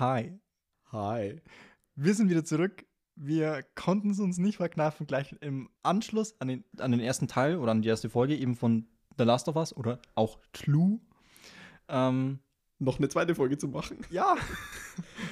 [0.00, 0.40] Hi.
[0.90, 1.40] Hi.
[1.94, 2.84] Wir sind wieder zurück.
[3.14, 7.58] Wir konnten es uns nicht verkneifen, gleich im Anschluss an den, an den ersten Teil
[7.58, 8.88] oder an die erste Folge eben von
[9.18, 10.98] The Last of Us oder auch Clue.
[11.86, 12.40] Ähm,
[12.80, 13.98] Noch eine zweite Folge zu machen.
[14.10, 14.34] ja.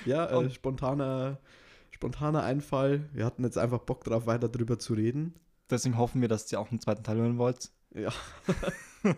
[0.04, 1.40] Ja, äh, spontaner,
[1.90, 3.08] spontaner Einfall.
[3.12, 5.34] Wir hatten jetzt einfach Bock drauf, weiter drüber zu reden.
[5.70, 7.72] Deswegen hoffen wir, dass ihr auch einen zweiten Teil hören wollt.
[7.96, 8.12] Ja.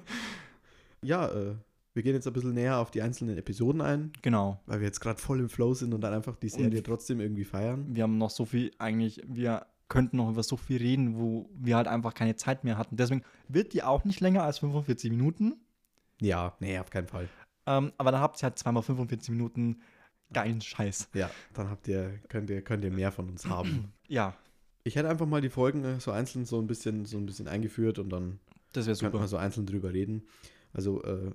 [1.03, 1.57] ja, äh,
[1.95, 4.61] wir gehen jetzt ein bisschen näher auf die einzelnen Episoden ein, Genau.
[4.67, 7.21] weil wir jetzt gerade voll im Flow sind und dann einfach die Serie Und- trotzdem
[7.21, 7.87] irgendwie feiern.
[7.95, 11.77] Wir haben noch so viel, eigentlich, wir könnten noch über so viel reden, wo wir
[11.77, 12.97] halt einfach keine Zeit mehr hatten.
[12.97, 15.55] Deswegen wird die auch nicht länger als 45 Minuten.
[16.21, 17.29] Ja, nee, auf keinen Fall.
[17.67, 19.81] Ähm, aber dann habt ihr halt zweimal 45 Minuten
[20.33, 21.11] geilen Scheiß.
[21.15, 23.93] Ja, dann habt ihr, könnt ihr, könnt ihr mehr von uns haben.
[24.09, 24.35] Ja,
[24.87, 27.47] Ich hätte einfach mal die Folgen äh, so einzeln so ein bisschen, so ein bisschen
[27.49, 28.41] eingeführt und dann
[28.73, 29.29] das wäre könnten wir super.
[29.29, 30.25] so einzeln drüber reden.
[30.75, 31.31] Also äh,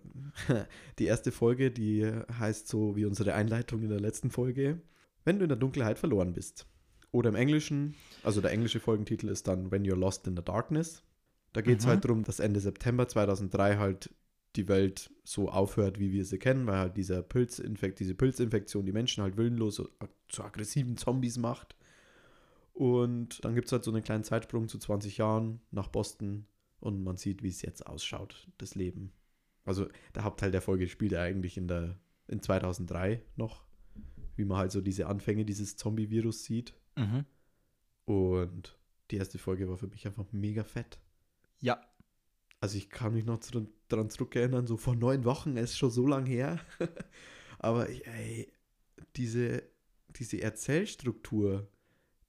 [0.99, 2.05] die erste Folge, die
[2.37, 4.81] heißt so wie unsere Einleitung in der letzten Folge,
[5.25, 6.67] wenn du in der Dunkelheit verloren bist.
[7.11, 11.01] Oder im Englischen, also der englische Folgentitel ist dann When You're Lost in the Darkness.
[11.53, 11.89] Da geht es Mhm.
[11.89, 14.13] halt darum, dass Ende September 2003 halt
[14.55, 18.91] die Welt so aufhört, wie wir sie kennen, weil halt dieser Pilzinfekt, diese Pilzinfektion die
[18.91, 19.81] Menschen halt willenlos
[20.27, 21.75] zu aggressiven Zombies macht.
[22.73, 26.45] Und dann gibt es halt so einen kleinen Zeitsprung zu 20 Jahren nach Boston
[26.79, 29.11] und man sieht, wie es jetzt ausschaut, das Leben.
[29.69, 33.63] Also der Hauptteil der Folge spielt ja eigentlich in, der, in 2003 noch,
[34.35, 36.73] wie man halt so diese Anfänge dieses Zombie-Virus sieht.
[36.97, 37.23] Mhm.
[38.05, 38.79] Und
[39.11, 40.99] die erste Folge war für mich einfach mega fett.
[41.59, 41.79] Ja,
[42.61, 45.91] Also ich kann mich noch zu, daran zurückerinnern, so vor neun Wochen, es ist schon
[45.91, 46.59] so lang her.
[47.59, 48.51] Aber ey,
[49.17, 49.61] diese,
[50.15, 51.69] diese Erzählstruktur,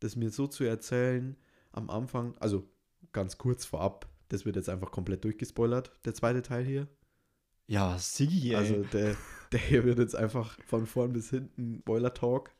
[0.00, 1.38] das mir so zu erzählen
[1.72, 2.68] am Anfang, also
[3.12, 6.86] ganz kurz vorab, das wird jetzt einfach komplett durchgespoilert, der zweite Teil hier.
[7.70, 8.56] Ja, Sigi, ey.
[8.56, 9.16] Also der,
[9.52, 12.50] der hier wird jetzt einfach von vorn bis hinten Spoiler Talk.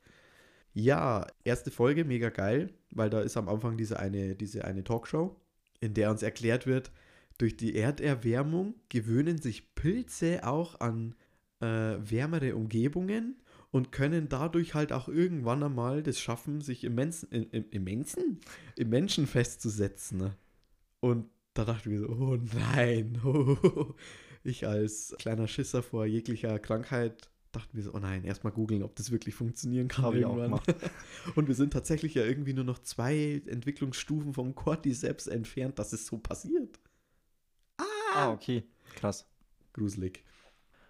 [0.73, 5.35] Ja, erste Folge, mega geil, weil da ist am Anfang diese eine, diese eine Talkshow,
[5.81, 6.91] in der uns erklärt wird,
[7.37, 11.15] durch die Erderwärmung gewöhnen sich Pilze auch an
[11.59, 17.27] äh, wärmere Umgebungen und können dadurch halt auch irgendwann einmal das schaffen, sich im Menschen,
[17.31, 18.39] im, im, im Menschen?
[18.77, 20.19] Im Menschen festzusetzen.
[20.19, 20.37] ne?
[21.01, 22.37] Und da dachte ich mir so, oh
[22.73, 23.19] nein,
[24.43, 28.95] ich als kleiner Schisser vor jeglicher Krankheit dachte mir so, oh nein, erstmal googeln, ob
[28.95, 30.05] das wirklich funktionieren kann.
[30.05, 30.61] Habe ich auch.
[31.35, 36.05] Und wir sind tatsächlich ja irgendwie nur noch zwei Entwicklungsstufen vom Cordyceps entfernt, dass es
[36.05, 36.79] so passiert.
[38.15, 38.63] ah, okay.
[38.95, 39.25] Krass.
[39.73, 40.23] Gruselig.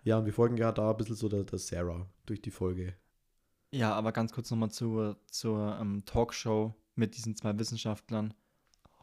[0.03, 2.95] Ja, und wir folgen ja da ein bisschen so der, der Sarah durch die Folge.
[3.71, 8.33] Ja, aber ganz kurz nochmal zur, zur ähm, Talkshow mit diesen zwei Wissenschaftlern.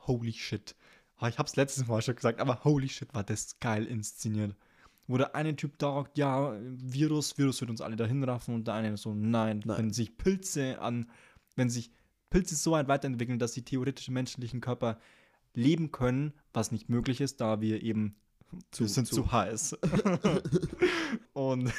[0.07, 0.75] Holy shit.
[1.19, 4.55] Ah, Ich hab's letztes Mal schon gesagt, aber holy shit, war das geil inszeniert.
[5.07, 8.67] Wo der eine Typ da sagt, ja, Virus, Virus wird uns alle dahin raffen und
[8.69, 9.79] der eine so, nein, Nein.
[9.79, 11.11] wenn sich Pilze an,
[11.57, 11.91] wenn sich
[12.31, 14.99] Pilze so weit weiterentwickeln, dass sie theoretisch im menschlichen Körper
[15.55, 18.17] leben können, was nicht möglich ist, da wir eben
[18.71, 19.77] Zu- wir sind zu- zu, heiß.
[21.33, 21.73] und,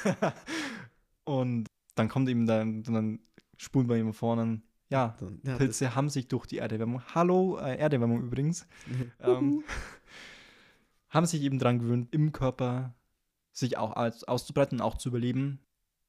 [1.24, 3.20] und dann kommt eben dann, dann
[3.58, 7.78] spulen wir ihm vorne, ja, Dann, ja, Pilze haben sich durch die Erderwärmung, hallo, äh,
[7.78, 8.68] Erderwärmung übrigens,
[9.22, 9.64] ähm,
[11.10, 12.96] haben sich eben dran gewöhnt, im Körper
[13.52, 15.60] sich auch als, auszubreiten und auch zu überleben.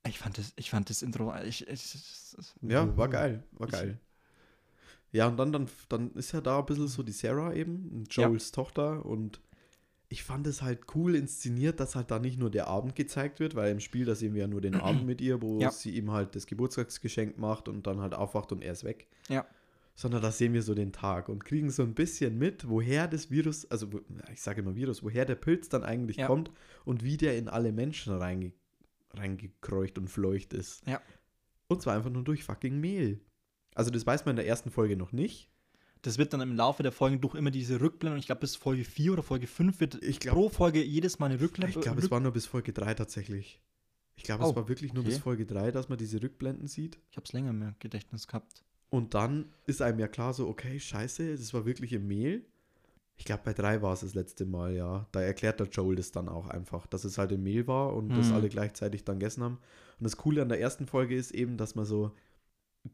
[0.06, 4.00] Ich fand das, ich fand das Intro, ich, ich, Ja, war geil, war geil.
[5.12, 8.52] Ja, und dann, dann, dann ist ja da ein bisschen so die Sarah eben, Joels
[8.52, 9.04] Tochter.
[9.04, 9.40] Und
[10.12, 13.54] ich fand es halt cool inszeniert, dass halt da nicht nur der Abend gezeigt wird,
[13.54, 15.70] weil im Spiel, da sehen wir ja nur den Abend mit ihr, wo Ja.
[15.70, 19.06] sie ihm halt das Geburtstagsgeschenk macht und dann halt aufwacht und er ist weg.
[19.28, 19.46] Ja.
[19.94, 23.30] Sondern da sehen wir so den Tag und kriegen so ein bisschen mit, woher das
[23.30, 23.88] Virus, also
[24.32, 26.26] ich sage immer Virus, woher der Pilz dann eigentlich Ja.
[26.26, 26.50] kommt
[26.84, 28.52] und wie der in alle Menschen reinge
[29.12, 30.86] reingekreucht und fleucht ist.
[30.86, 31.00] Ja.
[31.68, 33.20] Und zwar einfach nur durch fucking Mehl.
[33.74, 35.49] Also das weiß man in der ersten Folge noch nicht.
[36.02, 38.84] Das wird dann im Laufe der Folgen durch immer diese Rückblenden, ich glaube bis Folge
[38.84, 41.76] 4 oder Folge 5 wird Ich glaub- pro Folge jedes Mal eine Rückblende.
[41.78, 43.60] Ich glaube, es war nur bis Folge 3 tatsächlich.
[44.16, 45.10] Ich glaube, Oh, es war wirklich nur okay.
[45.12, 46.98] bis Folge 3, dass man diese Rückblenden sieht.
[47.10, 48.64] ich habe es länger im Gedächtnis gehabt.
[48.88, 52.44] Und dann ist einem ja klar so, okay, scheiße, das war wirklich im Mehl.
[53.16, 55.06] Ich glaube, bei 3 war es das letzte Mal, ja.
[55.12, 58.08] Da erklärt der Joel das dann auch einfach, dass es halt im Mehl war und
[58.10, 58.34] das Mhm.
[58.34, 59.58] alle gleichzeitig dann gegessen haben.
[59.98, 62.12] Und das Coole an der ersten Folge ist eben, dass man so,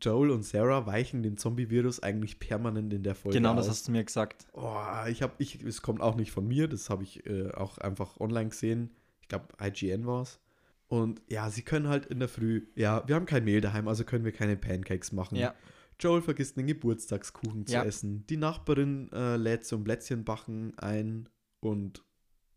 [0.00, 3.58] Joel und Sarah weichen dem Zombie-Virus eigentlich permanent in der Folge genau, aus.
[3.58, 4.46] das hast du mir gesagt.
[4.52, 4.76] Oh,
[5.08, 8.18] ich habe, ich, es kommt auch nicht von mir, das habe ich äh, auch einfach
[8.18, 8.90] online gesehen.
[9.20, 10.40] Ich glaube, IGN war es.
[10.88, 14.04] Und ja, sie können halt in der Früh, ja, wir haben kein Mehl daheim, also
[14.04, 15.36] können wir keine Pancakes machen.
[15.36, 15.54] Ja.
[15.98, 17.82] Joel vergisst einen Geburtstagskuchen Ja.
[17.82, 18.26] zu essen.
[18.28, 21.28] Die Nachbarin äh, lädt zum Plätzchenbacken ein
[21.60, 22.04] und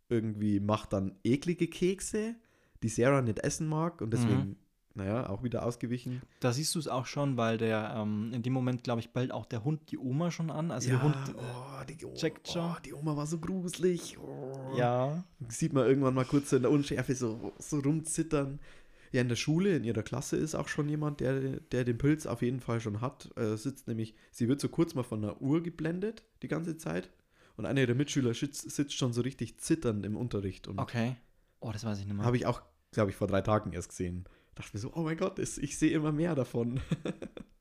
[0.10, 2.36] irgendwie macht dann eklige Kekse,
[2.84, 4.58] die Sarah nicht essen mag und deswegen,
[5.00, 6.22] naja, auch wieder ausgewichen.
[6.40, 9.31] Da siehst du es auch schon, weil der ähm, in dem Moment, glaube ich, bellt
[9.31, 10.69] auch der Hund die Oma schon an.
[10.72, 11.16] Also der Hund.
[11.36, 12.62] oh, die, oh, checkt schon.
[12.62, 14.18] oh, die Oma war so gruselig.
[14.19, 14.75] Oh.
[14.78, 15.24] Ja.
[15.48, 18.60] Sieht man irgendwann mal kurz so in der Unschärfe so, so rumzittern.
[19.12, 22.28] Ja, in der Schule, in ihrer Klasse ist auch schon jemand, der, der den Pilz
[22.28, 23.36] auf jeden Fall schon hat.
[23.38, 27.10] Äh, sitzt nämlich, sie wird so kurz mal von der Uhr geblendet, die ganze Zeit.
[27.57, 30.68] Und einer ihrer Mitschüler sitzt, sitzt schon so richtig zitternd im Unterricht.
[30.68, 31.16] Und Okay.
[31.60, 32.25] Oh, das weiß ich nicht mehr.
[32.25, 32.62] Habe ich auch,
[32.92, 34.25] glaube ich, vor drei Tagen erst gesehen.
[34.59, 36.81] Dachte mir so, oh mein Gott, ich sehe immer mehr davon.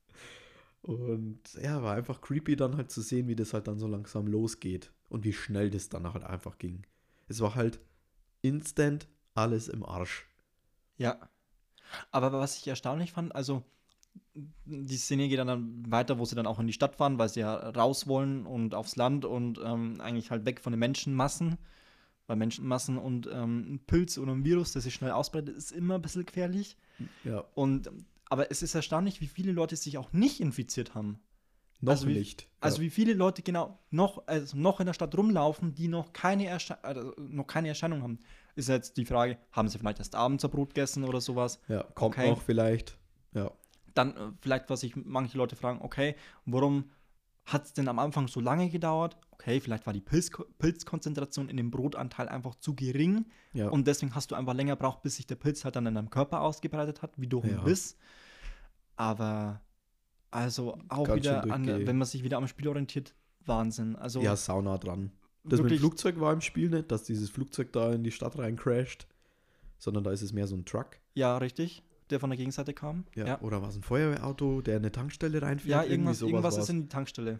[0.81, 4.27] und ja, war einfach creepy dann halt zu sehen, wie das halt dann so langsam
[4.27, 6.85] losgeht und wie schnell das dann halt einfach ging.
[7.29, 7.79] Es war halt
[8.41, 10.27] instant alles im Arsch.
[10.97, 11.29] Ja.
[12.11, 13.63] Aber was ich erstaunlich fand, also
[14.65, 17.39] die Szene geht dann weiter, wo sie dann auch in die Stadt fahren, weil sie
[17.39, 21.57] ja raus wollen und aufs Land und ähm, eigentlich halt weg von den Menschenmassen.
[22.29, 25.95] Weil Menschenmassen und ähm, ein Pilz oder ein Virus, das sich schnell ausbreitet, ist immer
[25.95, 26.77] ein bisschen gefährlich.
[27.23, 27.89] Ja, Und
[28.25, 31.19] aber es ist erstaunlich, wie viele Leute sich auch nicht infiziert haben.
[31.81, 32.47] noch Also wie- nicht.
[32.61, 32.83] Also ja.
[32.83, 36.83] wie viele Leute genau noch, also noch in der Stadt rumlaufen, die noch keine, Ersche
[36.83, 38.19] also noch keine Erscheinung haben.
[38.55, 41.59] Ist jetzt die Frage, haben sie vielleicht erst abends ein Brot gegessen oder sowas?
[41.67, 42.29] ja, kommt okay.
[42.29, 42.95] noch vielleicht.
[43.33, 43.49] Ja,
[43.95, 46.15] Dann äh, vielleicht, was sich manche Leute fragen, okay,
[46.45, 46.91] warum
[47.51, 49.17] hat es denn am Anfang so lange gedauert?
[49.31, 53.69] Okay, vielleicht war die Pilz Pilzkonzentration in dem Brotanteil einfach zu gering ja.
[53.69, 56.09] und deswegen hast du einfach länger braucht, bis sich der Pilz halt dann in deinem
[56.09, 57.61] Körper ausgebreitet hat, wie durch Ja.
[57.61, 57.97] Biss.
[58.95, 59.61] Aber
[60.31, 63.15] also auch Ganz wieder, an, wenn man sich wieder am Spiel orientiert,
[63.45, 63.95] Wahnsinn.
[63.95, 65.11] Also ja, sauna dran.
[65.43, 68.37] Das mit dem Flugzeug war im Spiel nicht, dass dieses Flugzeug da in die Stadt
[68.37, 69.07] rein crasht,
[69.77, 70.99] sondern da ist es mehr so ein Truck.
[71.15, 73.05] ja, richtig, der von der Gegenseite kam.
[73.15, 73.25] Ja.
[73.27, 73.41] ja.
[73.41, 75.69] Oder war es ein Feuerwehrauto, der in eine Tankstelle reinfährt?
[75.69, 76.63] Ja, irgendwas, irgendwas war's.
[76.65, 77.39] ist in die Tankstelle.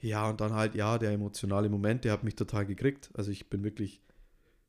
[0.00, 3.10] Ja, und dann halt, ja, der emotionale Moment, der hat mich total gekriegt.
[3.14, 4.00] Also ich bin wirklich,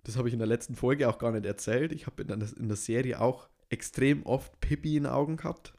[0.03, 1.93] das habe ich in der letzten Folge auch gar nicht erzählt.
[1.93, 5.73] Ich habe in, der- in der Serie auch extrem oft Pippi in den Augen gehabt.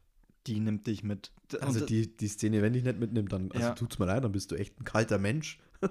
[0.46, 1.30] Die nimmt dich mit.
[1.60, 3.74] Also und- die, die Szene, wenn dich nicht mitnimmt, dann also Ja.
[3.74, 5.60] tut's mir leid, dann bist du echt ein kalter Mensch.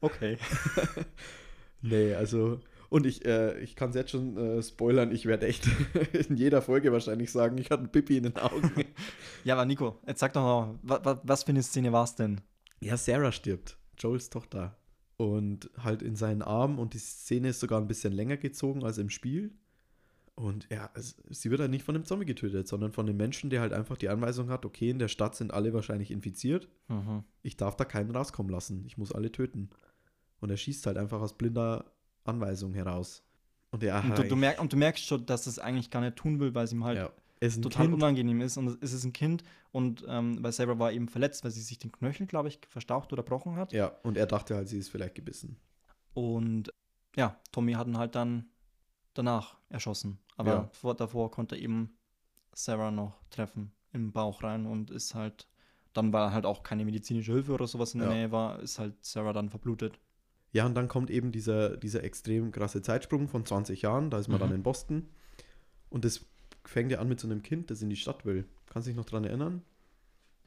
[0.00, 0.38] Okay.
[1.80, 5.68] Nee, also, und ich, äh, ich kann es jetzt schon äh, spoilern, ich werde echt
[6.28, 8.72] in jeder Folge wahrscheinlich sagen, ich hatte ein Pippi in den Augen.
[9.44, 12.40] Ja, aber Nico, jetzt sag doch mal, wa, was für eine Szene war es denn?
[12.80, 14.76] Ja, Sarah stirbt, Joels Tochter.
[15.16, 18.98] Und halt in seinen Armen und die Szene ist sogar ein bisschen länger gezogen als
[18.98, 19.52] im Spiel.
[20.34, 23.50] Und ja, es, sie wird halt nicht von einem Zombie getötet, sondern von einem Menschen,
[23.50, 26.68] der halt einfach die Anweisung hat, okay, in der Stadt sind alle wahrscheinlich infiziert.
[26.88, 27.24] Mhm.
[27.42, 28.84] Ich darf da keinen rauskommen lassen.
[28.86, 29.70] Ich muss alle töten.
[30.40, 31.90] Und er schießt halt einfach aus blinder
[32.28, 33.22] Anweisung heraus.
[33.70, 36.16] Und er Und, du, du merk, und du merkst schon, dass es eigentlich gar nicht
[36.16, 37.94] tun will, weil es ihm halt ja, total kind.
[37.94, 38.56] unangenehm ist.
[38.56, 39.42] Und es ist ein Kind
[39.72, 43.12] und ähm, weil Sarah war eben verletzt, weil sie sich den Knöchel, glaube ich, verstaucht
[43.12, 43.72] oder gebrochen hat.
[43.72, 45.56] Ja, und er dachte halt, sie ist vielleicht gebissen.
[46.14, 46.72] Und
[47.16, 48.46] ja, Tommy hat ihn halt dann
[49.14, 50.18] danach erschossen.
[50.36, 50.68] Aber Ja.
[50.72, 51.96] vor, davor konnte er eben
[52.54, 55.46] Sarah noch treffen im Bauch rein und ist halt,
[55.92, 58.14] dann weil halt auch keine medizinische Hilfe oder sowas in der Ja.
[58.14, 59.98] Nähe war, ist halt Sarah dann verblutet.
[60.52, 64.10] Ja, und dann kommt eben dieser, dieser extrem krasse Zeitsprung von 20 Jahren.
[64.10, 64.40] Da ist man Mhm.
[64.42, 65.08] dann in Boston.
[65.90, 66.24] Und das
[66.64, 68.44] fängt ja an mit so einem Kind, das in die Stadt will.
[68.70, 69.62] Kannst du dich noch dran erinnern?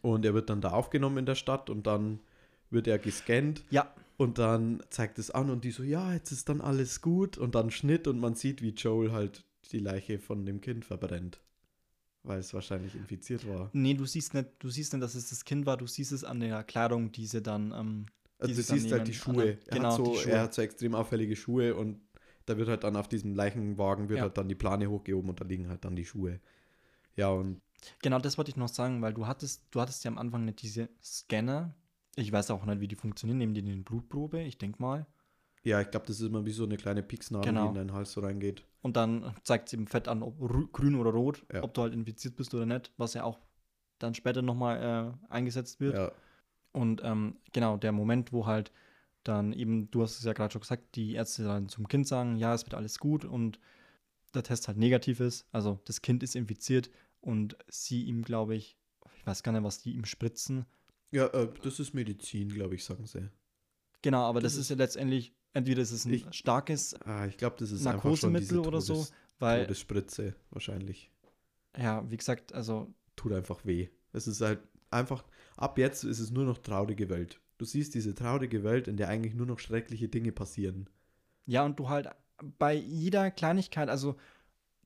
[0.01, 2.19] Und er wird dann da aufgenommen in der Stadt und dann
[2.71, 6.49] wird er gescannt Ja, und dann zeigt es an und die so, ja, jetzt ist
[6.49, 7.37] dann alles gut.
[7.37, 11.41] Und dann Schnitt und man sieht, wie Joel halt die Leiche von dem Kind verbrennt.
[12.23, 13.69] Weil es wahrscheinlich infiziert war.
[13.73, 16.23] nee, du siehst nicht, du siehst nicht, dass es das Kind war, du siehst es
[16.23, 18.05] an der Kleidung, die sie dann, ähm,
[18.41, 19.13] Also dann siehst halt die.
[19.13, 19.57] Schuhe.
[19.69, 20.31] Ah, genau, er, hat so, die Schuhe.
[20.31, 22.01] er hat so extrem auffällige Schuhe und
[22.47, 24.23] da wird halt dann auf diesem Leichenwagen wird Ja.
[24.23, 26.39] halt dann die Plane hochgehoben und da liegen halt dann die Schuhe.
[27.15, 27.61] Ja, und
[28.01, 30.61] Genau, das wollte ich noch sagen, weil du hattest, du hattest ja am Anfang nicht
[30.61, 31.73] diese Scanner.
[32.15, 33.37] Ich weiß auch nicht, wie die funktionieren.
[33.39, 34.41] Nehmen die eine Blutprobe?
[34.41, 35.07] Ich denke mal.
[35.63, 37.63] ja, ich glaube, das ist immer wie so eine kleine Pieksnadel, Genau.
[37.63, 38.65] die in deinen Hals so reingeht.
[38.81, 41.61] Und dann zeigt es eben fett an, ob rü- grün oder rot, Ja.
[41.63, 43.39] ob du halt infiziert bist oder nicht, was ja auch
[43.99, 45.93] dann später nochmal äh, eingesetzt wird.
[45.95, 46.11] Ja,
[46.71, 48.71] Und ähm, genau, der Moment, wo halt
[49.23, 52.37] dann eben, du hast es ja gerade schon gesagt, die Ärzte dann zum Kind sagen,
[52.37, 53.59] ja, es wird alles gut und
[54.33, 55.45] der Test halt negativ ist.
[55.51, 58.77] Also das Kind ist infiziert und sie ihm, glaube ich,
[59.17, 60.65] ich weiß gar nicht, was die ihm spritzen.
[61.11, 63.29] ja äh, das ist Medizin, glaube ich, sagen sie.
[64.01, 67.37] Genau, aber das, Das ist ja letztendlich, entweder ist es ein Ich- starkes Ah, ich
[67.37, 69.05] glaube, das ist Narkosemittel oder so,
[69.37, 71.11] weil, Todesspritze wahrscheinlich.
[71.77, 73.89] ja, wie gesagt, also Tut einfach weh.
[74.13, 74.61] Es ist halt
[74.91, 75.23] einfach,
[75.57, 77.39] ab jetzt ist es nur noch traurige Welt.
[77.57, 80.89] Du siehst diese traurige Welt, in der eigentlich nur noch schreckliche Dinge passieren.
[81.45, 82.09] Ja, und du halt
[82.57, 84.15] bei jeder Kleinigkeit, also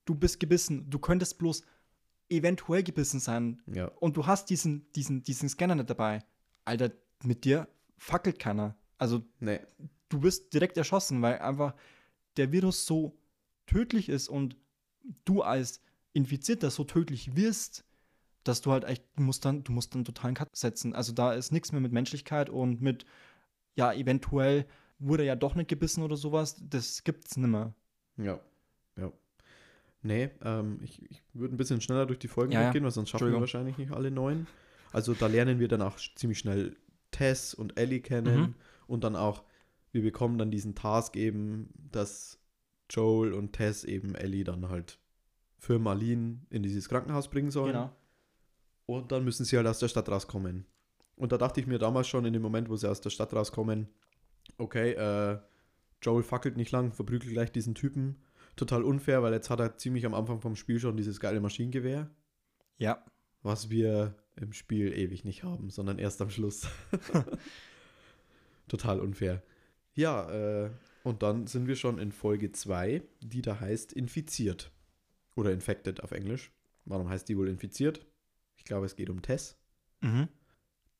[0.05, 1.63] du bist gebissen, du könntest bloß
[2.29, 6.23] eventuell gebissen sein Ja, und du hast diesen, diesen, diesen Scanner nicht dabei.
[6.65, 6.91] Alter,
[7.23, 8.75] mit dir fackelt keiner.
[8.97, 9.59] Also nee,
[10.09, 11.75] du wirst direkt erschossen, weil einfach
[12.37, 13.17] der Virus so
[13.67, 14.57] tödlich ist und
[15.23, 15.81] du als
[16.13, 17.85] Infizierter so tödlich wirst,
[18.45, 20.93] dass du halt echt, du musst dann, du musst dann totalen Cut setzen.
[20.95, 23.05] Also da ist nichts mehr mit Menschlichkeit und mit,
[23.75, 24.65] ja, eventuell
[24.99, 26.55] wurde ja doch nicht gebissen oder sowas.
[26.69, 27.73] Das gibt's nimmer.
[28.17, 28.39] Ja,
[28.97, 29.11] ja.
[30.01, 32.71] Nee, ähm, ich, ich würde ein bisschen schneller durch die Folgen Ja, ja.
[32.71, 34.47] gehen, weil sonst schaffen wir wahrscheinlich nicht alle neun.
[34.93, 36.77] Also da lernen wir dann auch ziemlich schnell
[37.11, 38.55] Tess und Ellie kennen Mhm.
[38.87, 39.43] und dann auch,
[39.91, 42.39] wir bekommen dann diesen Task eben, dass
[42.89, 44.99] Joel und Tess eben Ellie dann halt
[45.57, 47.73] für Marlene in dieses Krankenhaus bringen sollen.
[47.73, 47.91] Genau.
[48.85, 50.65] Und dann müssen sie halt aus der Stadt rauskommen.
[51.15, 53.33] Und da dachte ich mir damals schon in dem Moment, wo sie aus der Stadt
[53.33, 53.87] rauskommen,
[54.57, 55.39] okay, äh,
[56.01, 58.17] Joel fackelt nicht lang, verprügelt gleich diesen Typen.
[58.55, 62.09] Total unfair, weil jetzt hat er ziemlich am Anfang vom Spiel schon dieses geile Maschinengewehr,
[62.77, 63.03] Ja.
[63.41, 66.67] was wir im Spiel ewig nicht haben, sondern erst am Schluss.
[68.67, 69.41] Total unfair.
[69.93, 70.29] Ja,
[70.65, 70.69] äh,
[71.03, 74.71] und dann sind wir schon in Folge 2, die da heißt Infiziert.
[75.35, 76.51] Oder Infected auf Englisch.
[76.85, 78.05] Warum heißt die wohl infiziert?
[78.65, 79.57] Ich glaube, es geht um Tess.
[80.01, 80.27] Mhm.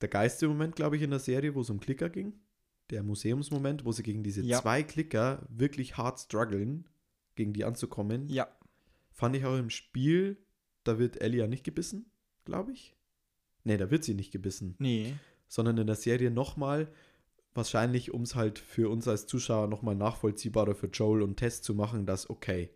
[0.01, 2.33] der geilste Moment, glaube ich, in der Serie, wo es um Klicker ging.
[2.91, 4.61] Der Museumsmoment, wo sie gegen diese Ja.
[4.61, 6.87] zwei Klicker wirklich hart strugglen,
[7.33, 8.27] gegen die anzukommen.
[8.29, 8.47] Ja.
[9.11, 10.37] Fand ich auch im Spiel,
[10.83, 12.05] da wird Ellie ja nicht gebissen,
[12.43, 12.95] glaube ich.
[13.63, 14.75] Nee, da wird sie nicht gebissen.
[14.77, 15.15] Nee.
[15.47, 16.91] Sondern in der Serie nochmal,
[17.55, 21.73] wahrscheinlich, um es halt für uns als Zuschauer nochmal nachvollziehbarer für Joel und Tess zu
[21.73, 22.69] machen, dass, okay,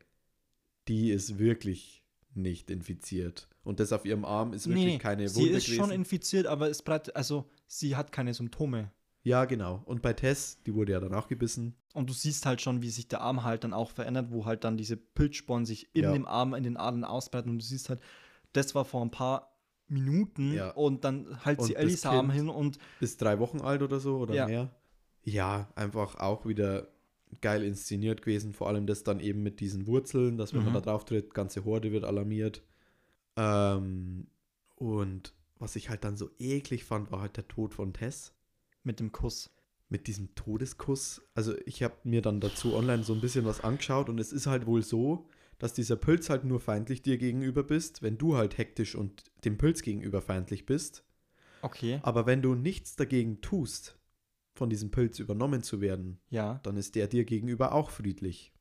[0.87, 1.98] die ist wirklich
[2.41, 3.47] nicht infiziert.
[3.63, 6.69] Und das auf ihrem Arm ist wirklich nee, keine sie Wunde ist schon infiziert, aber
[6.69, 8.91] es bleibt, also sie hat keine Symptome.
[9.23, 9.81] Ja, genau.
[9.85, 11.75] Und bei Tess, die wurde ja dann auch gebissen.
[11.93, 14.63] Und du siehst halt schon, wie sich der Arm halt dann auch verändert, wo halt
[14.63, 16.13] dann diese Pilzsporen sich in Ja.
[16.13, 17.49] dem Arm, in den Adern ausbreiten.
[17.51, 17.99] Und du siehst halt,
[18.53, 20.71] das war vor ein paar Minuten Ja.
[20.71, 24.17] und dann halt sie Und Ellis Arm hin und Ist drei Wochen alt oder so
[24.17, 24.45] oder Ja.
[24.47, 24.69] mehr.
[25.23, 26.87] Ja, einfach auch wieder
[27.41, 28.53] geil inszeniert gewesen.
[28.53, 30.75] Vor allem das dann eben mit diesen Wurzeln, dass wenn man Mhm.
[30.75, 32.63] da drauf tritt, ganze Horde wird alarmiert.
[33.35, 34.27] Ähm,
[34.75, 38.33] und was ich halt dann so eklig fand, war halt der Tod von Tess.
[38.83, 39.51] mit dem Kuss.
[39.89, 41.21] Mit diesem Todeskuss.
[41.35, 44.47] Also ich habe mir dann dazu online so ein bisschen was angeschaut und es ist
[44.47, 45.27] halt wohl so,
[45.59, 49.57] dass dieser Pilz halt nur feindlich dir gegenüber bist, wenn du halt hektisch und dem
[49.57, 51.03] Pilz gegenüber feindlich bist.
[51.61, 51.99] Okay.
[52.03, 53.98] Aber wenn du nichts dagegen tust,
[54.55, 56.59] von diesem Pilz übernommen zu werden, Ja.
[56.63, 58.53] dann ist der dir gegenüber auch friedlich.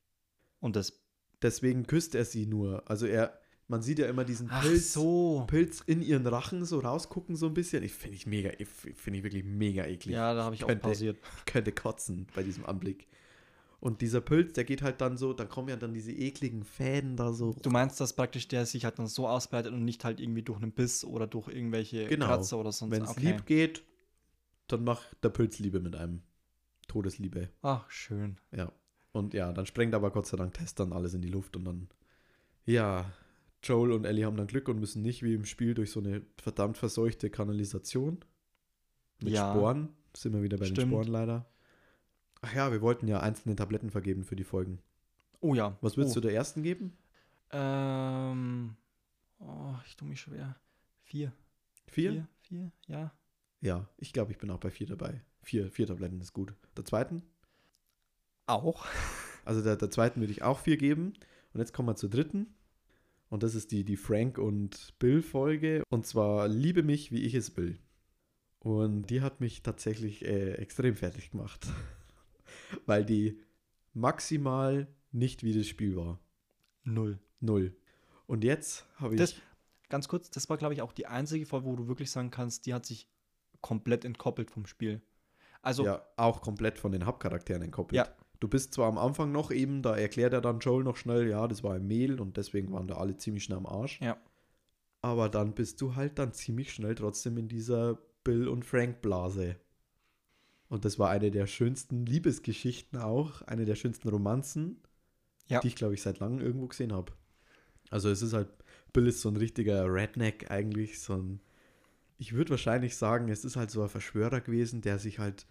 [0.60, 1.00] Und das.
[1.40, 2.82] Deswegen küsst er sie nur.
[2.90, 5.44] Also er, man sieht ja immer diesen Pilz, so.
[5.46, 7.84] Pilz in ihren Rachen so rausgucken so ein bisschen.
[7.84, 10.14] Ich finde ich mega, finde ich wirklich mega eklig.
[10.16, 11.16] Ja, da habe ich auch Könnte- pausiert.
[11.38, 13.06] Ich könnte kotzen bei diesem Anblick.
[13.80, 17.14] Und dieser Pilz, der geht halt dann so, dann kommen ja dann diese ekligen Fäden
[17.16, 17.54] da so.
[17.62, 20.60] Du meinst, dass praktisch der sich halt dann so ausbreitet und nicht halt irgendwie durch
[20.60, 22.26] einen Biss oder durch irgendwelche Genau.
[22.26, 23.20] Kratzer oder sonst Wenn es okay.
[23.32, 23.84] lieb geht,
[24.68, 26.22] dann macht der Pilz Liebe mit einem.
[26.86, 27.50] Todesliebe.
[27.62, 28.38] Ach, schön.
[28.50, 28.72] Ja.
[29.12, 31.64] Und ja, dann sprengt aber Gott sei Dank Tess dann alles in die Luft und
[31.64, 31.88] dann.
[32.64, 33.12] Ja,
[33.62, 36.22] Joel und Ellie haben dann Glück und müssen nicht wie im Spiel durch so eine
[36.36, 38.24] verdammt verseuchte Kanalisation.
[39.22, 39.52] Mit Ja.
[39.52, 39.90] Sporen.
[40.16, 40.92] Sind wir wieder bei den Stimmt.
[40.92, 41.46] Sporen leider.
[42.40, 44.80] Ach ja, wir wollten ja einzelne Tabletten vergeben für die Folgen.
[45.40, 45.76] Oh ja.
[45.80, 46.20] Was würdest oh.
[46.20, 46.96] du der ersten geben?
[47.50, 48.76] Ähm.
[49.38, 50.56] Oh, ich tue mich schwer.
[51.02, 51.32] Vier.
[51.86, 52.12] Vier?
[52.12, 53.12] Vier, vier, ja.
[53.60, 55.22] Ja, ich glaube, ich bin auch bei vier dabei.
[55.42, 56.54] Vier, vier Tabletten ist gut.
[56.76, 57.22] Der zweiten?
[58.46, 58.86] Auch.
[59.44, 61.14] Also der, der zweiten würde ich auch vier geben.
[61.52, 62.54] Und jetzt kommen wir zur dritten.
[63.30, 65.82] Und das ist die, die Frank und Bill-Folge.
[65.90, 67.78] Und zwar Liebe mich, wie ich es will.
[68.60, 71.66] Und die hat mich tatsächlich äh, extrem fertig gemacht.
[72.86, 73.40] Weil die
[73.94, 76.20] maximal nicht wie das Spiel war.
[76.84, 77.18] Null.
[77.40, 77.76] Null.
[78.26, 79.20] Und jetzt habe ich.
[79.20, 79.34] Das-
[79.90, 82.66] Ganz kurz, das war, glaube ich, auch die einzige Folge, wo du wirklich sagen kannst,
[82.66, 83.08] die hat sich
[83.60, 85.00] komplett entkoppelt vom Spiel.
[85.62, 87.96] Also, ja, auch komplett von den Hauptcharakteren entkoppelt.
[87.96, 88.08] Ja.
[88.40, 91.48] Du bist zwar am Anfang noch eben, da erklärt er dann Joel noch schnell, ja,
[91.48, 94.00] das war ein Mehl und deswegen waren da alle ziemlich schnell am Arsch.
[94.00, 94.16] Ja.
[95.02, 99.56] Aber dann bist du halt dann ziemlich schnell trotzdem in dieser Bill und Frank Blase.
[100.68, 104.82] Und das war eine der schönsten Liebesgeschichten auch, eine der schönsten Romanzen,
[105.48, 105.60] Ja.
[105.60, 107.12] die ich glaube ich seit langem irgendwo gesehen habe.
[107.90, 108.48] Also es ist halt,
[108.92, 111.40] Bill ist so ein richtiger Redneck eigentlich, so ein,
[112.18, 115.46] ich würde wahrscheinlich sagen, es ist halt so ein Verschwörer gewesen, der sich halt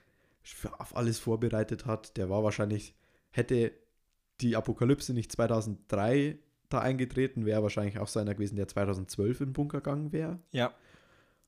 [0.77, 2.15] auf alles vorbereitet hat.
[2.17, 2.93] Der war wahrscheinlich,
[3.31, 3.71] hätte
[4.41, 6.37] die Apokalypse nicht 2003
[6.69, 10.39] da eingetreten, wäre wahrscheinlich auch so einer gewesen, der 2012 in den Bunker gegangen wäre.
[10.51, 10.73] ja.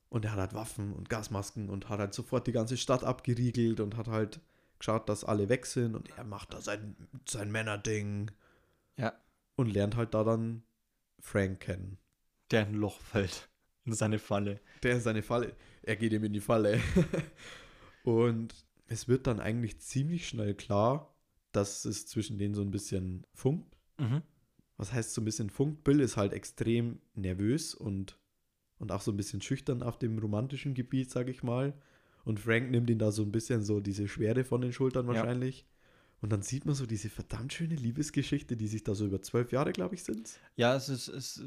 [0.08, 3.78] Und er hat halt Waffen und Gasmasken und hat halt sofort die ganze Stadt abgeriegelt
[3.78, 4.40] und hat halt
[4.80, 6.96] geschaut, dass alle weg sind und er macht da sein,
[7.28, 8.32] sein Männerding
[8.96, 9.12] Ja.
[9.54, 10.64] und lernt halt da dann
[11.20, 11.96] Frank kennen.
[12.50, 13.48] Der in ein Loch fällt.
[13.84, 14.60] In seine Falle.
[14.82, 15.54] Der ist seine Falle.
[15.82, 16.80] Er geht ihm in die Falle.
[18.04, 18.54] und
[18.86, 21.14] es wird dann eigentlich ziemlich schnell klar,
[21.52, 23.76] dass es zwischen denen so ein bisschen funkt.
[23.98, 24.22] Mhm.
[24.76, 25.84] was heißt so ein bisschen funkt.
[25.84, 28.18] Bill ist halt extrem nervös und,
[28.78, 31.74] und auch so ein bisschen schüchtern auf dem romantischen Gebiet, sag ich mal.
[32.24, 35.22] Und Frank nimmt ihn da so ein bisschen so diese Schwere von den Schultern Ja.
[36.22, 39.52] Und dann sieht man so diese verdammt schöne Liebesgeschichte, die sich da so über zwölf
[39.52, 40.38] Jahre, glaube ich, sind.
[40.56, 41.42] Ja, es ist, es,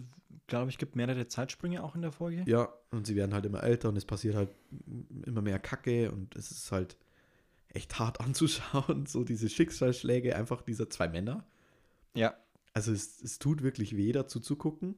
[0.48, 2.44] glaube ich, gibt mehrere Zeitsprünge auch in der Folge.
[2.48, 4.50] Ja, und sie werden halt immer älter und es passiert halt
[5.26, 6.98] immer mehr Kacke und es ist halt
[7.70, 11.46] echt hart anzuschauen, so diese Schicksalsschläge einfach dieser zwei Männer.
[12.16, 12.36] Ja.
[12.74, 14.96] Also es, es tut wirklich weh, dazu zu gucken.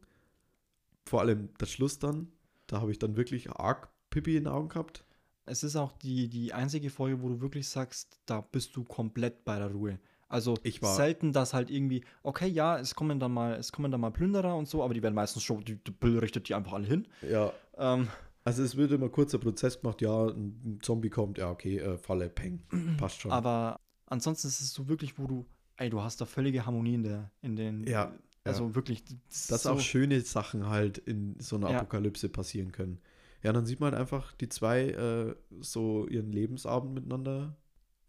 [1.05, 2.31] Vor allem der Schluss dann,
[2.67, 5.03] da habe ich dann wirklich arg Pippi in den Augen gehabt.
[5.45, 9.45] Es ist auch die, die einzige Folge, wo du wirklich sagst, da bist du komplett
[9.45, 9.99] bei der Ruhe.
[10.27, 13.91] Also Ich war- selten, dass halt irgendwie, okay, ja, es kommen dann mal, es kommen
[13.91, 16.73] dann mal Plünderer und so, aber die werden meistens schon, die, die richtet die einfach
[16.73, 17.07] alle hin.
[17.21, 17.53] Ja.
[17.77, 18.07] Ähm,
[18.43, 22.29] Also es wird immer kurzer Prozess gemacht, ja, ein Zombie kommt, ja, okay, äh, Falle,
[22.29, 22.61] Peng,
[22.97, 23.31] passt schon.
[23.31, 25.45] aber ansonsten ist es so wirklich, wo du,
[25.77, 29.61] ey, du hast da völlige Harmonie in der, in den, Ja, also wirklich, das dass
[29.61, 31.77] ist auch so- schöne Sachen halt in so einer Ja.
[31.79, 32.99] Apokalypse passieren können.
[33.45, 37.55] Ja, dann sieht man halt einfach die zwei äh, so ihren Lebensabend miteinander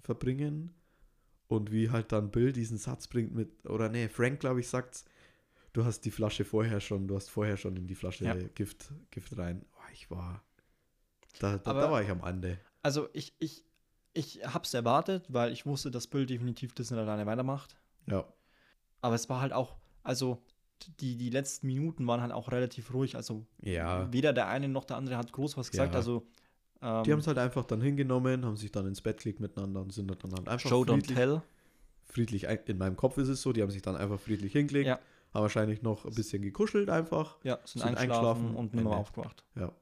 [0.00, 0.74] verbringen
[1.48, 5.04] und wie halt dann Bill diesen Satz bringt mit, oder nee, Frank, glaube ich, sagt's,
[5.72, 8.34] du hast die Flasche vorher schon, du hast vorher schon in die Flasche Ja.
[8.34, 9.64] Gift, Gift rein.
[9.76, 10.42] Oh, ich war,
[11.38, 12.58] da, da, Aber- da war ich am Ende.
[12.82, 13.64] Also ich, ich,
[14.14, 17.76] ich hab's erwartet, weil ich wusste, dass Bill definitiv das nicht alleine weitermacht.
[18.06, 18.24] Ja,
[19.02, 20.42] Aber es war halt auch, also
[21.00, 23.16] die, die letzten Minuten waren halt auch relativ ruhig.
[23.16, 24.12] Also ja.
[24.12, 25.92] weder der eine noch der andere hat groß was gesagt.
[25.92, 25.98] Ja.
[25.98, 26.26] Also
[26.82, 29.80] ähm, Die haben es halt einfach dann hingenommen, haben sich dann ins Bett gelegt miteinander
[29.80, 31.42] und sind dann halt einfach Show Don't friedlich, Tell.
[32.04, 35.00] friedlich, in meinem Kopf ist es so, die haben sich dann einfach friedlich hingelegt, Ja.
[35.32, 37.38] haben wahrscheinlich noch ein bisschen gekuschelt einfach.
[37.42, 39.00] Ja, sind, Sind eingeschlafen, eingeschlafen, und nimmer Ende.
[39.00, 39.44] aufgewacht.
[39.54, 39.72] Ja.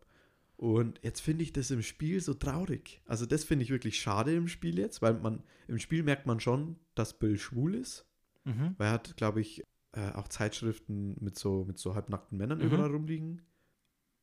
[0.56, 3.02] Und jetzt finde ich das im Spiel so traurig.
[3.06, 6.38] Also das finde ich wirklich schade im Spiel jetzt, weil man im Spiel merkt man
[6.38, 8.06] schon, dass Bill schwul ist.
[8.44, 8.74] Mhm.
[8.78, 12.64] Weil er hat, glaube ich, äh, auch Zeitschriften mit so, mit so halbnackten Männern Mhm.
[12.66, 13.42] überall rumliegen.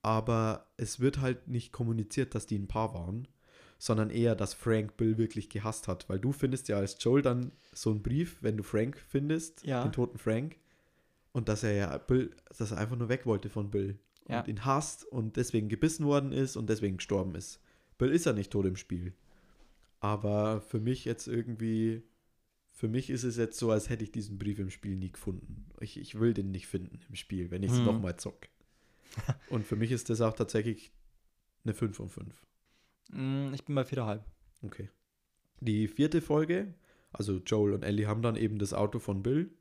[0.01, 3.27] Aber es wird halt nicht kommuniziert, dass die ein Paar waren,
[3.77, 6.09] sondern eher, dass Frank Bill wirklich gehasst hat.
[6.09, 9.83] Weil du findest ja als Joel dann so einen Brief, wenn du Frank findest, Ja.
[9.83, 10.57] den toten Frank.
[11.33, 13.97] Und dass er ja Bill, dass er einfach nur weg wollte von Bill.
[14.27, 14.39] Ja.
[14.41, 17.59] Und ihn hasst und deswegen gebissen worden ist und deswegen gestorben ist.
[17.97, 19.13] Bill ist ja nicht tot im Spiel.
[19.99, 22.01] Aber für mich jetzt irgendwie,
[22.71, 25.65] für mich ist es jetzt so, als hätte ich diesen Brief im Spiel nie gefunden.
[25.79, 27.85] Ich, ich will den nicht finden im Spiel, wenn ich es Hm.
[27.85, 28.47] nochmal zock.
[29.49, 30.91] und für mich ist das auch tatsächlich
[31.63, 32.41] eine 5 von 5.
[33.11, 34.21] Mm, Ich bin bei 4,5.
[34.63, 34.89] Okay.
[35.59, 36.73] Die vierte Folge,
[37.11, 39.51] also Joel und Ellie haben dann eben das Auto von Bill,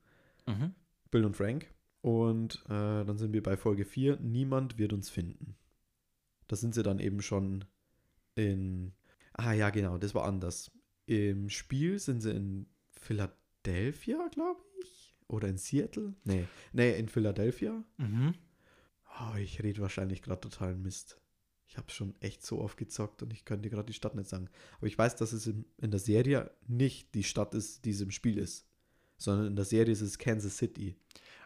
[0.47, 0.75] Mhm.
[1.11, 1.67] Bill und Frank.
[2.01, 5.57] Und äh, dann sind wir bei Folge 4, niemand wird uns finden.
[6.49, 7.65] Da sind sie dann eben schon
[8.35, 8.93] in.
[9.35, 10.71] Ah ja, genau, das war anders.
[11.07, 12.67] Im Spiel sind sie in
[13.01, 15.17] Philadelphia, glaube ich.
[15.27, 16.15] Oder in Seattle?
[16.25, 17.85] Nee, nee, in Philadelphia.
[17.99, 18.35] Mhm.
[19.21, 21.21] Oh, ich rede wahrscheinlich gerade totalen Mist.
[21.67, 24.49] Ich habe schon echt so oft gezockt und ich könnte gerade die Stadt nicht sagen.
[24.79, 28.01] Aber ich weiß, dass es in, in der Serie nicht die Stadt ist, die es
[28.01, 28.67] im Spiel ist.
[29.19, 30.97] Sondern in der Serie ist es Kansas City.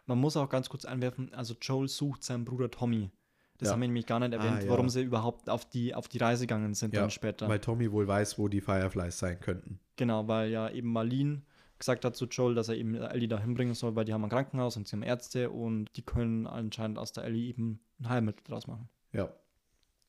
[0.07, 3.11] Man muss auch ganz kurz einwerfen, also Joel sucht seinen Bruder Tommy.
[3.59, 3.73] Das Ja.
[3.75, 4.69] haben wir nämlich gar nicht erwähnt, Ah, ja.
[4.71, 7.49] warum sie überhaupt auf die, auf die Reise gegangen sind Ja, dann später.
[7.49, 9.79] Weil Tommy wohl weiß, wo die Fireflies sein könnten.
[9.97, 11.43] Genau, weil ja eben Marlene
[11.79, 14.31] gesagt hat zu Joel, dass er eben Ellie da hinbringen soll, weil die haben ein
[14.31, 18.43] Krankenhaus und sie haben Ärzte und die können anscheinend aus der Ellie eben ein Heilmittel
[18.45, 18.89] draus machen.
[19.13, 19.33] Ja.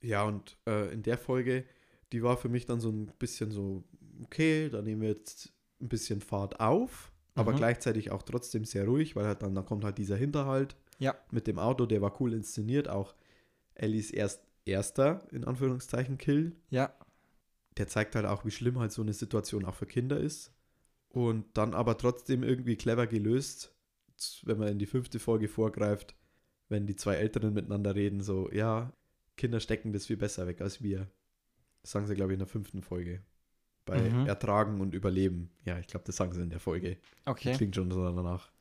[0.02, 1.66] Ja, und äh, in der Folge,
[2.14, 3.84] die war für mich dann so ein bisschen so,
[4.24, 7.58] okay, da nehmen wir jetzt ein bisschen Fahrt auf, aber Mhm.
[7.58, 11.16] gleichzeitig auch trotzdem sehr ruhig, weil halt dann, dann kommt halt dieser Hinterhalt Ja.
[11.32, 13.16] mit dem Auto, der war cool inszeniert, auch
[13.76, 16.56] Ellies erst erster, in Anführungszeichen, Kill.
[16.70, 16.94] Ja,
[17.78, 20.52] Der zeigt halt auch, wie schlimm halt so eine Situation auch für Kinder ist.
[21.10, 23.74] Und dann aber trotzdem irgendwie clever gelöst,
[24.44, 26.16] wenn man in die fünfte Folge vorgreift,
[26.70, 28.92] wenn die zwei Älteren miteinander reden, so, ja,
[29.38, 31.08] Kinder stecken das viel besser weg als wir.
[31.82, 33.22] Das sagen sie, glaube ich, in der fünften Folge.
[33.86, 34.26] Bei Mhm.
[34.26, 35.52] Ertragen und Überleben.
[35.64, 36.98] Ja, ich glaube, das sagen sie in der Folge.
[37.26, 37.54] okay.
[37.54, 38.52] Klingt schon so danach.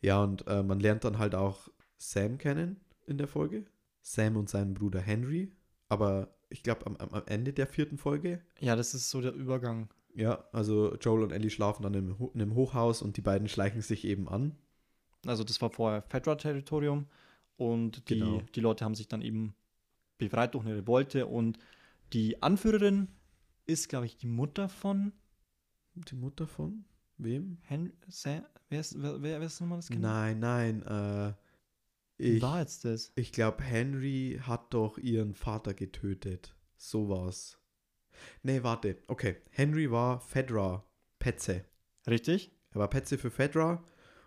[0.00, 3.64] Ja, und äh, man lernt dann halt auch Sam kennen in der Folge.
[4.02, 5.52] Sam und seinen Bruder Henry.
[5.88, 9.88] Aber ich glaube, am, am Ende der vierten Folge Ja, das ist so der Übergang.
[10.14, 13.80] ja, also Joel und Ellie schlafen dann im, in einem Hochhaus und die beiden schleichen
[13.80, 14.56] sich eben an.
[15.26, 17.06] Also das war vorher Fedra-Territorium
[17.56, 18.42] und die, Genau.
[18.54, 19.54] die Leute haben sich dann eben
[20.18, 21.58] befreit durch eine Revolte und
[22.12, 23.08] die Anführerin
[23.66, 25.12] ist, glaube ich, die Mutter von
[25.94, 26.84] Die Mutter von
[27.18, 27.58] wem?
[27.62, 27.92] Henry.
[28.08, 30.00] Sam, wer ist, wer, wer ist nochmal das Kind?
[30.02, 30.82] Nein, nein.
[30.82, 31.32] Äh,
[32.22, 33.12] ich war jetzt das?
[33.14, 36.54] ich glaube, Henry hat doch ihren Vater getötet.
[36.76, 37.58] So war's.
[38.42, 38.96] Nee, warte.
[39.06, 39.36] Okay.
[39.50, 40.84] Henry war Fedra
[41.18, 41.64] Petze.
[42.08, 42.50] Richtig?
[42.72, 43.82] Er war Petze für Fedra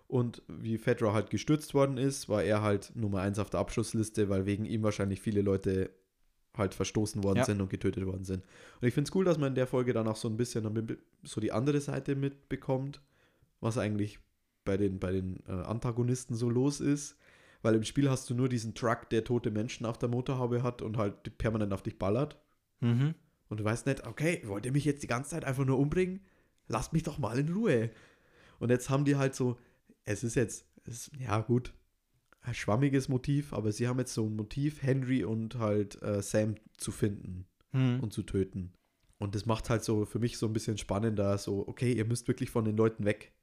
[0.07, 4.29] Und wie Fedra halt gestürzt worden ist, war er halt Nummer 1 auf der Abschussliste,
[4.29, 5.89] weil wegen ihm wahrscheinlich viele Leute
[6.55, 7.45] halt verstoßen worden Ja.
[7.45, 8.43] sind und getötet worden sind.
[8.79, 10.97] Und ich finde es cool, dass man in der Folge dann auch so ein bisschen
[11.23, 13.01] so die andere Seite mitbekommt,
[13.61, 14.19] was eigentlich
[14.63, 17.17] bei den, bei den äh, Antagonisten so los ist.
[17.65, 20.83] Weil im Spiel hast du nur diesen Truck, der tote Menschen auf der Motorhaube hat
[20.83, 22.39] und halt permanent auf dich ballert.
[22.79, 23.15] Mhm.
[23.49, 26.21] Und du weißt nicht, okay, wollt ihr mich jetzt die ganze Zeit einfach nur umbringen?
[26.67, 27.89] Lasst mich doch mal in Ruhe.
[28.59, 29.57] Und jetzt haben die halt so,
[30.03, 31.73] es ist jetzt, es, ja gut,
[32.41, 36.55] ein schwammiges Motiv, aber sie haben jetzt so ein Motiv, Henry und halt äh, Sam
[36.77, 37.99] zu finden Mhm.
[37.99, 38.73] und zu töten.
[39.17, 42.27] Und das macht halt so für mich so ein bisschen spannender, so, okay, ihr müsst
[42.27, 43.33] wirklich von den Leuten weg.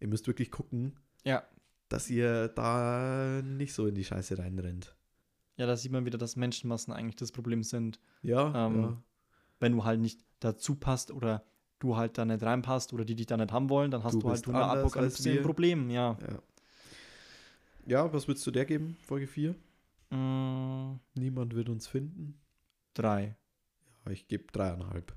[0.00, 1.44] Ihr müsst wirklich gucken, Ja.
[1.88, 4.96] Dass ihr da nicht so in die Scheiße reinrennt.
[5.56, 7.98] Ja, da sieht man wieder, dass Menschenmassen eigentlich das Problem sind.
[8.22, 9.02] Ja, Ähm, ja.
[9.58, 11.44] Wenn du halt nicht dazu passt oder
[11.78, 14.20] du halt da nicht reinpasst oder die dich da nicht haben wollen, dann hast Du
[14.20, 16.18] du, halt du eine Apokalypse ein Problem, ja.
[16.20, 16.42] ja.
[17.86, 19.54] Ja, was würdest du der geben, Folge 4?
[20.10, 22.38] Mm, Niemand wird uns finden.
[22.94, 23.36] drei.
[24.04, 25.14] Ja, ich gebe dreieinhalb.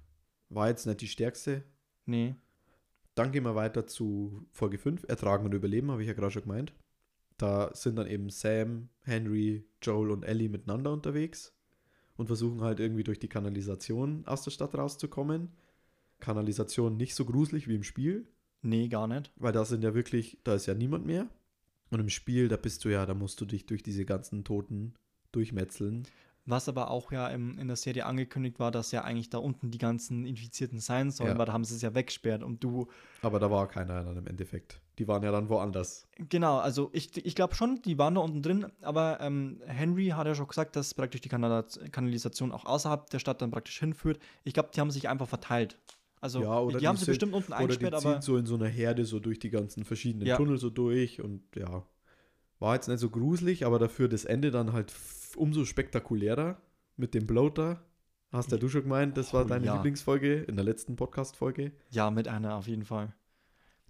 [0.49, 1.63] War jetzt nicht die stärkste.
[2.05, 2.35] Nee.
[3.19, 5.03] Dann gehen wir weiter zu Folge 5.
[5.09, 6.71] Ertragen und Überleben, habe ich ja gerade schon gemeint.
[7.37, 11.53] Da sind dann eben Sam, Henry, Joel und Ellie miteinander unterwegs
[12.15, 15.51] und versuchen halt irgendwie durch die Kanalisation aus der Stadt rauszukommen.
[16.21, 18.25] Kanalisation nicht so gruselig wie im Spiel,
[18.61, 19.33] Nee, gar nicht.
[19.35, 21.27] weil da sind ja wirklich, da ist ja niemand mehr.
[21.89, 24.93] Und im Spiel, da bist du ja, da musst du dich durch diese ganzen Toten
[25.33, 26.07] durchmetzeln.
[26.49, 29.69] Was aber auch ja im, in der Serie angekündigt war, dass ja eigentlich da unten
[29.71, 31.37] die ganzen Infizierten sein sollen, Ja.
[31.37, 32.87] weil da haben sie es ja weggesperrt und du,
[33.21, 34.81] Aber da war keiner dann im Endeffekt.
[34.97, 36.07] Die waren ja dann woanders.
[36.27, 40.27] genau, also ich, ich glaube schon, die waren da unten drin, aber ähm, Henry hat
[40.27, 44.19] ja schon gesagt, dass praktisch die Kanal Kanalisation auch außerhalb der Stadt dann praktisch hinführt.
[44.43, 45.77] Ich glaube, die haben sich einfach verteilt.
[46.21, 48.35] Also Ja, oder die, die haben sie sind- bestimmt unten Oder die eingesperrt, aber so
[48.35, 50.35] in so einer Herde so durch die ganzen verschiedenen Ja.
[50.35, 51.85] Tunnel so durch und ja.
[52.59, 54.91] War jetzt nicht so gruselig, aber dafür das Ende dann halt
[55.35, 56.61] umso spektakulärer
[56.97, 57.83] mit dem Bloater.
[58.31, 59.75] Hast ja du schon gemeint, das war Oh, deine ja.
[59.75, 61.71] Lieblingsfolge in der letzten Podcast-Folge.
[61.89, 63.13] ja, mit einer auf jeden Fall.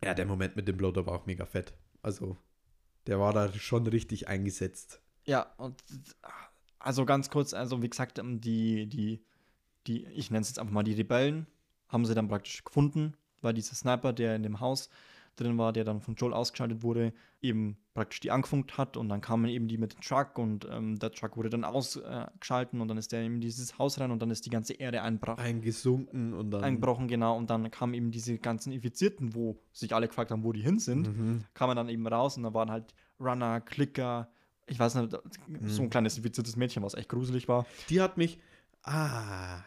[0.04, 1.74] Ja, der Moment mit dem Bloater war auch mega fett.
[2.02, 2.38] Also,
[3.08, 5.02] der war da schon richtig eingesetzt.
[5.26, 5.84] Ja, und
[6.80, 9.22] also ganz kurz, also wie gesagt, ähm, die, die,
[9.88, 11.46] die, ich nenne es jetzt einfach mal die Rebellen,
[11.90, 14.90] haben sie dann praktisch gefunden, weil dieser Sniper, der in dem Haus
[15.40, 19.22] drin war, der dann von Joel ausgeschaltet wurde, eben praktisch die angefunkt hat und dann
[19.22, 22.98] kamen eben die mit dem Truck und ähm, der Truck wurde dann ausgeschalten und dann
[22.98, 26.52] ist der in dieses Haus rein und dann ist die ganze Erde einbrach, Eingesunken und
[26.52, 26.64] dann.
[26.64, 30.52] eingebrochen, genau, und dann kamen eben diese ganzen Infizierten, wo sich alle gefragt haben, wo
[30.54, 31.44] die hin sind Mhm.
[31.54, 34.30] kamen dann eben raus und da waren halt Runner, Klicker,
[34.68, 35.18] ich weiß nicht,
[35.64, 37.66] so ein kleines infiziertes Mädchen, was echt gruselig war.
[37.90, 38.40] Die hat mich.
[38.84, 39.64] Ah.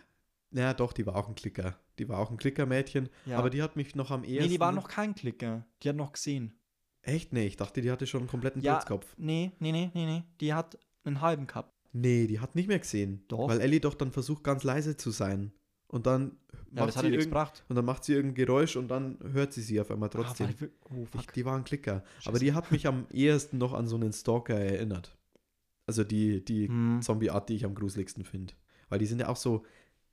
[0.52, 1.76] Ja, doch, die war auch ein Klicker.
[1.98, 3.08] Die war auch ein Klickermädchen.
[3.26, 3.38] Ja.
[3.38, 4.44] Aber die hat mich noch am ehesten.
[4.44, 5.66] nee, die war noch kein Klicker.
[5.82, 6.54] Die hat noch gesehen.
[7.02, 7.32] Echt?
[7.32, 8.80] Nee, ich dachte, die hatte schon einen kompletten Ja.
[9.16, 10.22] Nee, nee, nee, nee, nee.
[10.40, 11.74] Die hat einen halben gehabt.
[11.92, 13.24] Nee, die hat nicht mehr gesehen.
[13.28, 13.48] Doch.
[13.48, 15.52] Weil Ellie doch dann versucht, ganz leise zu sein.
[15.88, 16.38] Und dann
[16.74, 17.64] Ja, ja sie nichts irgend, gebracht.
[17.68, 20.46] und dann macht sie irgendein Geräusch und dann hört sie sie auf einmal trotzdem.
[20.46, 20.70] Ah, weil wir-
[21.04, 22.02] oh, ich, die war ein Klicker.
[22.20, 22.28] Scheiße.
[22.30, 25.14] Aber die hat mich am ehesten noch an so einen Stalker erinnert.
[25.86, 27.02] Also die, die Hm.
[27.02, 28.54] Zombie-Art, die ich am gruseligsten finde.
[28.88, 29.64] Weil die sind ja auch so,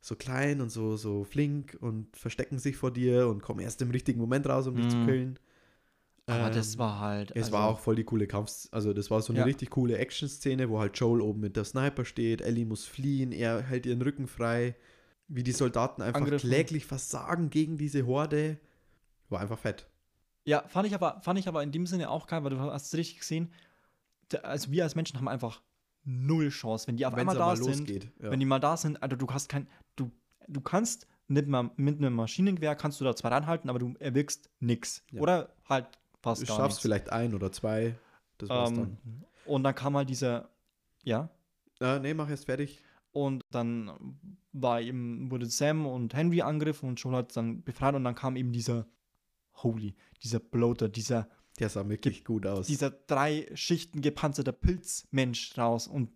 [0.02, 3.92] so klein und so, so flink und verstecken sich vor dir und kommen erst im
[3.92, 5.06] richtigen Moment raus, um dich zu Mhm.
[5.06, 5.40] killen.
[6.28, 7.32] Aber Ähm, das war halt.
[7.36, 9.46] Es also, war auch voll die coole Kampf, also das war so eine Ja.
[9.46, 13.62] richtig coole Action-Szene, wo halt Joel oben mit der Sniper steht, Ellie muss fliehen, er
[13.64, 14.76] hält ihren Rücken frei,
[15.28, 16.50] wie die Soldaten einfach Angriffen.
[16.50, 18.60] kläglich versagen gegen diese Horde.
[19.30, 19.88] War einfach fett.
[20.46, 22.88] Ja, fand ich, aber, fand ich aber in dem Sinne auch geil, weil du hast
[22.88, 23.54] es richtig gesehen.
[24.44, 25.62] Also wir als Menschen haben einfach
[26.10, 27.68] null Chance, wenn die auf Wenn's einmal da sind.
[27.80, 28.12] losgeht.
[28.22, 28.32] Ja.
[28.32, 30.12] Wenn die mal da sind, also du hast kein, du,
[30.48, 34.50] du kannst nicht mal mit einem Maschinengewehr kannst du da zwar ranhalten, aber du erwirkst
[34.60, 35.04] nix.
[35.12, 35.22] Ja.
[35.22, 35.88] Oder halt
[36.22, 36.82] fast du gar schaffst nichts.
[36.82, 37.96] vielleicht ein oder zwei,
[38.40, 38.98] das war's Ähm,
[39.46, 40.50] und dann kam halt dieser,
[41.04, 41.30] ja,
[41.80, 41.98] dann.
[41.98, 42.82] Äh, nee, mach erst fertig.
[43.12, 43.92] und dann
[44.52, 48.36] war eben, wurde Sam und Henry angegriffen und Joel hat dann befreit und dann kam
[48.36, 48.88] eben dieser
[49.62, 51.28] Holy, dieser Bloater, dieser,
[51.60, 52.68] Der sah wirklich gut aus.
[52.68, 56.10] dieser drei Schichten gepanzerter Pilzmensch raus und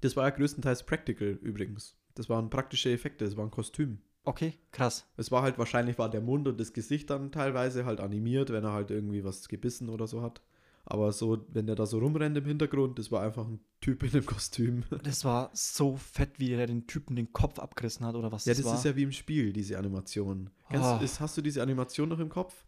[0.00, 1.96] das war ja größtenteils practical übrigens.
[2.14, 3.98] Das waren praktische Effekte, das war ein Kostüm.
[4.24, 5.06] okay, krass.
[5.16, 8.64] Es war halt wahrscheinlich war der Mund und das Gesicht dann teilweise halt animiert, wenn
[8.64, 10.42] er halt irgendwie was gebissen oder so hat.
[10.90, 14.10] Aber so, wenn der da so rumrennt im Hintergrund, das war einfach ein Typ in
[14.12, 14.84] einem Kostüm.
[15.02, 18.52] Das war so fett, wie er den Typen den Kopf abgerissen hat oder was Ja,
[18.52, 18.74] das, das war.
[18.78, 20.48] ist ja wie im Spiel, diese Animation.
[20.70, 20.98] Kennst, Ah.
[21.02, 22.64] ist, hast du diese Animation noch im Kopf?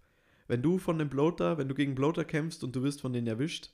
[0.51, 3.29] Wenn du von dem Bloater, wenn du gegen Bloater kämpfst und du wirst von denen
[3.29, 3.71] erwischt,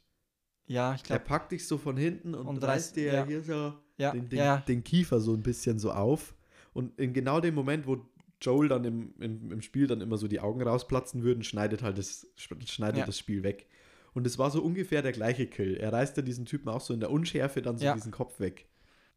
[0.67, 3.25] ja, ich glaube, packt dich so von hinten und, Und reißt dir ja.
[3.25, 6.35] hier so ja, den, den, ja, den Kiefer so ein bisschen so auf.
[6.75, 8.07] Und in genau dem Moment, wo
[8.43, 11.97] Joel dann im, im, im Spiel dann immer so die Augen rausplatzen würden, schneidet halt
[11.97, 13.69] das, schneidet das Spiel weg.
[14.13, 15.77] Und es war so ungefähr der gleiche Kill.
[15.77, 18.69] Er reißt ja diesen Typen auch so in der Unschärfe dann so diesen Kopf weg.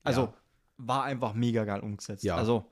[0.03, 0.33] Also,
[0.77, 2.23] war einfach mega geil umgesetzt.
[2.23, 2.37] Ja.
[2.37, 2.65] Also,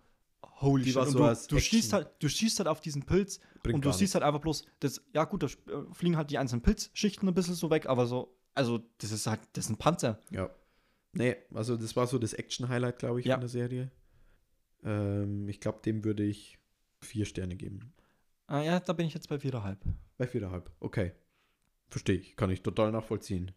[0.43, 1.01] holy Die shit.
[1.01, 3.91] Und so du, du, schießt halt, du schießt halt auf diesen Pilz Bringt und du
[3.91, 7.33] siehst halt einfach bloß, das, ja gut, da äh, fliegen halt die einzelnen Pilzschichten ein
[7.33, 10.19] bisschen so weg, aber so, also, das ist halt, das ist ein Panzer.
[10.31, 10.49] Ja.
[11.13, 13.35] Nee, also das war so das Action-Highlight, glaube ich, Ja.
[13.35, 13.91] von der Serie.
[14.83, 16.57] Ähm, ich glaube, dem würde ich
[17.01, 17.93] vier Sterne geben.
[18.47, 19.79] Ah, ja, da bin ich jetzt bei viereinhalb.
[20.17, 20.71] Bei viereinhalb.
[20.79, 21.11] Okay.
[21.89, 22.35] Verstehe ich.
[22.35, 23.51] Kann ich total nachvollziehen.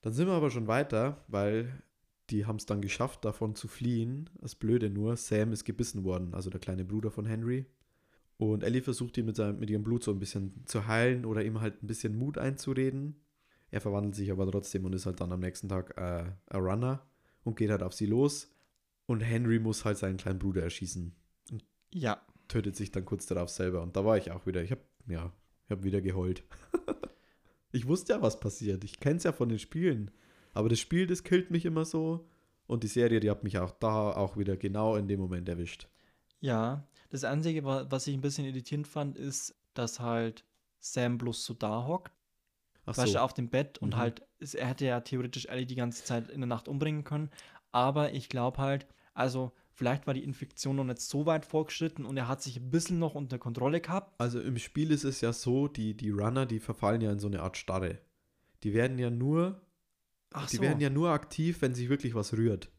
[0.00, 1.82] Dann sind wir aber schon weiter, weil
[2.30, 4.28] die haben es dann geschafft, davon zu fliehen.
[4.40, 7.66] Das Blöde nur, Sam ist gebissen worden, also der kleine Bruder von Henry.
[8.36, 11.44] Und Ellie versucht ihn mit, seinem, mit ihrem Blut so ein bisschen zu heilen oder
[11.44, 13.16] ihm halt ein bisschen Mut einzureden.
[13.70, 17.06] Er verwandelt sich aber trotzdem und ist halt dann am nächsten Tag äh, ein Runner
[17.42, 18.54] und geht halt auf sie los.
[19.06, 21.16] Und Henry muss halt seinen kleinen Bruder erschießen
[21.92, 23.82] Ja, tötet sich dann kurz darauf selber.
[23.82, 24.62] Und da war ich auch wieder.
[24.62, 25.32] Ich habe ja,
[25.64, 26.44] ich habe wieder geheult.
[27.72, 28.84] ich wusste ja, was passiert.
[28.84, 30.10] Ich kenne es ja von den Spielen.
[30.54, 32.26] Aber das Spiel, das killt mich immer so.
[32.66, 35.88] Und die Serie, die hat mich auch da auch wieder genau in dem Moment erwischt.
[36.40, 36.84] ja.
[37.10, 40.44] Das Einzige, wa- was ich ein bisschen irritierend fand, ist, dass halt
[40.78, 42.12] Sam bloß so da hockt,
[42.84, 43.18] Ach weißt so.
[43.18, 43.96] du, auf dem Bett und Mhm.
[43.96, 44.22] halt,
[44.54, 47.30] er hätte ja theoretisch Ellie die ganze Zeit in der Nacht umbringen können.
[47.72, 52.18] Aber ich glaube halt, also vielleicht war die Infektion noch nicht so weit vorgeschritten und
[52.18, 54.20] er hat sich ein bisschen noch unter Kontrolle gehabt.
[54.20, 57.28] Also im Spiel ist es ja so, die, die Runner, die verfallen ja in so
[57.28, 58.00] eine Art Starre.
[58.64, 59.62] Die werden ja nur,
[60.32, 60.62] Ach die so.
[60.62, 62.70] werden ja nur aktiv, wenn sich wirklich was rührt.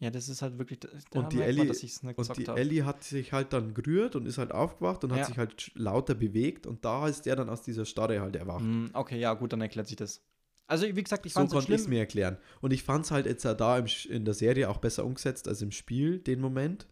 [0.00, 0.78] ja, das ist halt wirklich,
[1.12, 2.56] Und die man, Ellie- ich's nicht Und die hab.
[2.58, 5.24] Ellie hat sich halt dann gerührt und ist halt aufgewacht und hat Ja.
[5.26, 8.60] sich halt lauter bewegt und da ist der dann aus dieser Starre halt erwacht.
[8.60, 10.22] Hm, okay, ja, gut, dann erklärt sich das.
[10.66, 12.36] Also, wie gesagt, ich so fand es konnte ich es mir erklären.
[12.60, 15.62] Und ich fand es halt jetzt da im, in der Serie auch besser umgesetzt als
[15.62, 16.86] im Spiel, den Moment.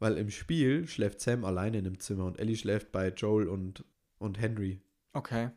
[0.00, 3.84] Weil im Spiel schläft Sam alleine in dem Zimmer und Ellie schläft bei Joel und,
[4.18, 4.82] und Henry.
[5.12, 5.50] Okay.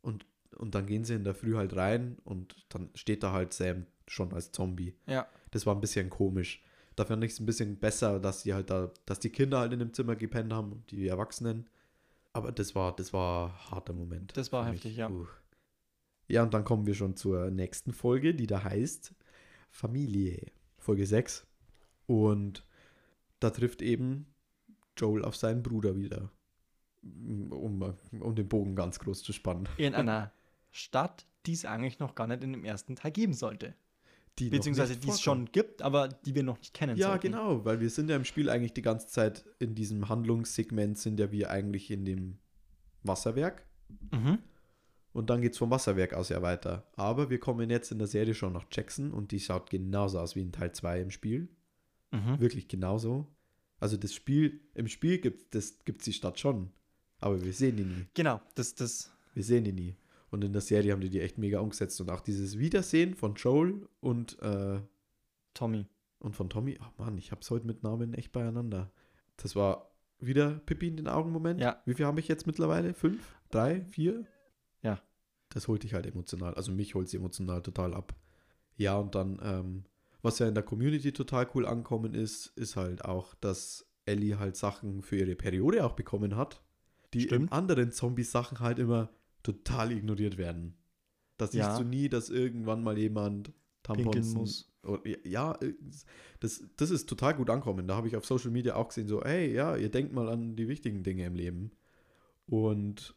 [0.00, 0.26] Und
[0.74, 4.32] dann gehen sie in der Früh halt rein und dann steht da halt Sam schon
[4.32, 4.94] als Zombie.
[5.06, 5.28] Ja.
[5.50, 6.62] Das war ein bisschen komisch.
[6.96, 9.72] Da fand ich es ein bisschen besser, dass die halt da, dass die Kinder halt
[9.72, 11.68] in dem Zimmer gepennt haben und die Erwachsenen.
[12.32, 14.36] Aber das war, das war ein harter Moment.
[14.36, 15.08] Das war heftig, ja.
[15.08, 15.26] Puh.
[16.26, 19.14] Ja, und dann kommen wir schon zur nächsten Folge, die da heißt
[19.70, 20.46] Familie.
[20.76, 21.46] Folge 6.
[22.06, 22.64] Und
[23.40, 24.26] da trifft eben
[24.96, 26.30] Joel auf seinen Bruder wieder.
[27.02, 29.68] Um, um den Bogen ganz groß zu spannen.
[29.76, 30.32] In einer
[30.70, 33.74] Stadt, die es eigentlich noch gar nicht in dem ersten Teil geben sollte.
[34.38, 37.22] Die Beziehungsweise die es schon gibt, aber die wir noch nicht kennen Ja, sollten.
[37.32, 41.18] genau, weil wir sind ja im Spiel eigentlich die ganze Zeit in diesem Handlungssegment sind
[41.18, 42.38] ja wir eigentlich in dem
[43.02, 43.64] Wasserwerk
[44.12, 44.38] Mhm.
[45.12, 46.86] und dann geht es vom Wasserwerk aus ja weiter.
[46.94, 50.36] Aber wir kommen jetzt in der Serie schon nach Jackson und die schaut genauso aus
[50.36, 51.48] wie in Teil 2 im Spiel.
[52.12, 52.38] Mhm.
[52.38, 53.26] Wirklich genauso.
[53.80, 56.70] Also das Spiel, im Spiel gibt es die Stadt schon,
[57.18, 58.06] aber wir sehen die nie.
[58.14, 59.96] Genau, das, das, Wir sehen die nie.
[60.30, 63.34] Und in der Serie haben die die echt mega umgesetzt und auch dieses Wiedersehen von
[63.34, 64.80] Joel und äh,
[65.54, 65.86] Tommy.
[66.18, 68.90] Und von Tommy, ach Mann, ich hab's heute mit Namen echt beieinander.
[69.36, 71.60] Das war wieder Pippi in den Augen-Moment.
[71.60, 71.80] Ja.
[71.86, 72.92] Wie viel habe ich jetzt mittlerweile?
[72.92, 73.36] Fünf?
[73.50, 73.84] Drei?
[73.84, 74.26] Vier?
[74.82, 75.00] Ja.
[75.50, 76.54] Das holt dich halt emotional.
[76.54, 78.14] Also mich holt sie emotional total ab.
[78.76, 79.84] Ja, und dann, ähm,
[80.22, 84.56] was ja in der Community total cool ankommen ist, ist halt auch, dass Ellie halt
[84.56, 86.62] Sachen für ihre Periode auch bekommen hat,
[87.14, 87.52] die in Stimmt.
[87.52, 89.10] anderen Zombies-Sachen halt immer
[89.42, 90.76] total ignoriert werden.
[91.36, 91.78] Da siehst Ja.
[91.78, 93.52] du nie, dass irgendwann mal jemand
[93.84, 94.72] Pinkeln Tampons muss.
[94.82, 95.58] oder- Ja,
[96.40, 97.86] das, das ist total gut ankommen.
[97.88, 100.56] Da habe ich auf Social Media auch gesehen, so, hey, ja, ihr denkt mal an
[100.56, 101.70] die wichtigen Dinge im Leben.
[102.46, 103.14] Und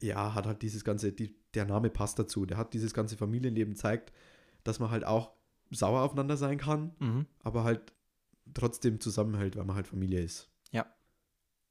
[0.00, 2.46] ja, hat halt dieses ganze, die, der Name passt dazu.
[2.46, 4.12] Der hat dieses ganze Familienleben zeigt,
[4.64, 5.32] dass man halt auch
[5.70, 7.26] sauer aufeinander sein kann, Mhm.
[7.40, 7.92] aber halt
[8.54, 10.48] trotzdem zusammenhält, weil man halt Familie ist.
[10.70, 10.86] Ja.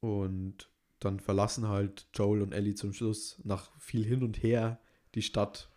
[0.02, 4.80] Und dann verlassen halt Joel und Ellie zum Schluss nach viel hin und her
[5.16, 5.70] die Stadt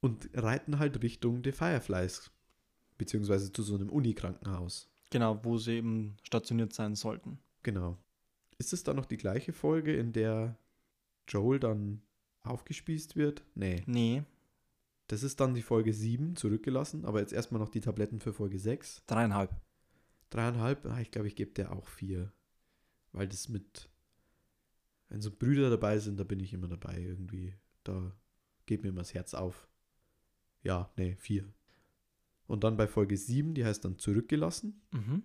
[0.00, 2.30] und reiten halt Richtung The Fireflies,
[2.98, 4.90] beziehungsweise zu so einem Unikrankenhaus.
[5.10, 7.38] Genau, wo sie eben stationiert sein sollten.
[7.62, 7.96] Genau.
[8.58, 10.56] Ist es dann noch die gleiche Folge, in der
[11.28, 12.02] Joel dann
[12.42, 13.44] aufgespießt wird?
[13.54, 13.82] Nee.
[13.86, 14.22] Nee,
[15.08, 18.58] Das ist dann die Folge 7, zurückgelassen, aber jetzt erstmal noch die Tabletten für Folge
[18.58, 19.02] 6.
[19.06, 19.54] dreieinhalb.
[20.30, 22.32] Dreieinhalb, ah, ich glaube, ich gebe der auch vier.
[23.12, 23.88] Weil das mit,
[25.08, 27.54] wenn so Brüder dabei sind, da bin ich immer dabei irgendwie.
[27.84, 28.12] Da
[28.66, 29.68] geht mir immer das Herz auf.
[30.62, 31.44] Ja, nee, vier.
[32.46, 34.80] Und dann bei Folge 7, die heißt dann zurückgelassen.
[34.92, 35.22] Mhm.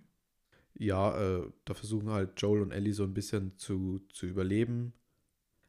[0.76, 4.94] Ja, äh, da versuchen halt Joel und Ellie so ein bisschen zu, zu überleben.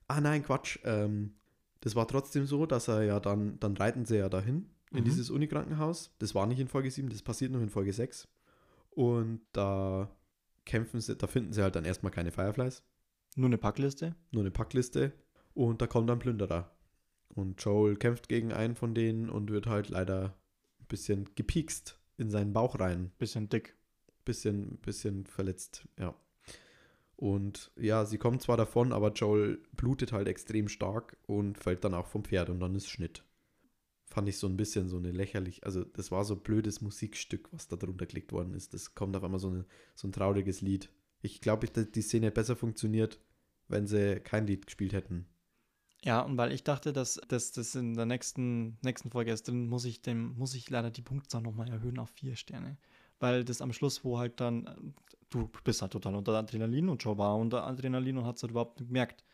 [0.09, 0.79] Ah nein, Quatsch.
[0.85, 1.35] Ähm,
[1.81, 5.05] das war trotzdem so, dass er ja dann, dann reiten sie ja dahin in Mhm.
[5.05, 6.14] dieses Unikrankenhaus.
[6.18, 8.29] Das war nicht in Folge 7, das passiert noch in Folge 6.
[8.90, 10.14] Und da
[10.64, 12.83] kämpfen sie, da finden sie halt dann erstmal keine Fireflies,
[13.36, 14.14] Nur eine Packliste.
[14.30, 15.12] nur eine Packliste.
[15.54, 16.74] Und da kommt dann Plünderer.
[17.28, 20.36] Und Joel kämpft gegen einen von denen und wird halt leider
[20.80, 23.10] ein bisschen gepiekst in seinen Bauch rein.
[23.18, 23.76] Bisschen dick.
[24.24, 26.14] Bisschen, bisschen verletzt, ja.
[27.16, 31.94] Und ja, sie kommt zwar davon, aber Joel blutet halt extrem stark und fällt dann
[31.94, 33.24] auch vom Pferd und dann ist Schnitt.
[34.06, 37.52] Fand ich so ein bisschen so eine lächerlich, also das war so ein blödes Musikstück,
[37.52, 38.74] was da drunter gelegt worden ist.
[38.74, 39.64] Das kommt auf einmal so, eine,
[39.94, 40.90] so ein trauriges Lied.
[41.22, 43.20] Ich glaube, ich, die Szene hätte besser funktioniert,
[43.68, 45.26] wenn sie kein Lied gespielt hätten.
[46.04, 49.68] Ja, und weil ich dachte, dass das dass in der nächsten, nächsten Folge ist drin,
[49.68, 52.76] muss ich, dem, muss ich leider die Punktzahl nochmal erhöhen auf vier Sterne.
[53.20, 54.94] Weil das am Schluss, wo halt dann,
[55.30, 58.50] du bist halt total unter Adrenalin und Joe war unter Adrenalin und hat es halt
[58.50, 59.24] überhaupt nicht gemerkt.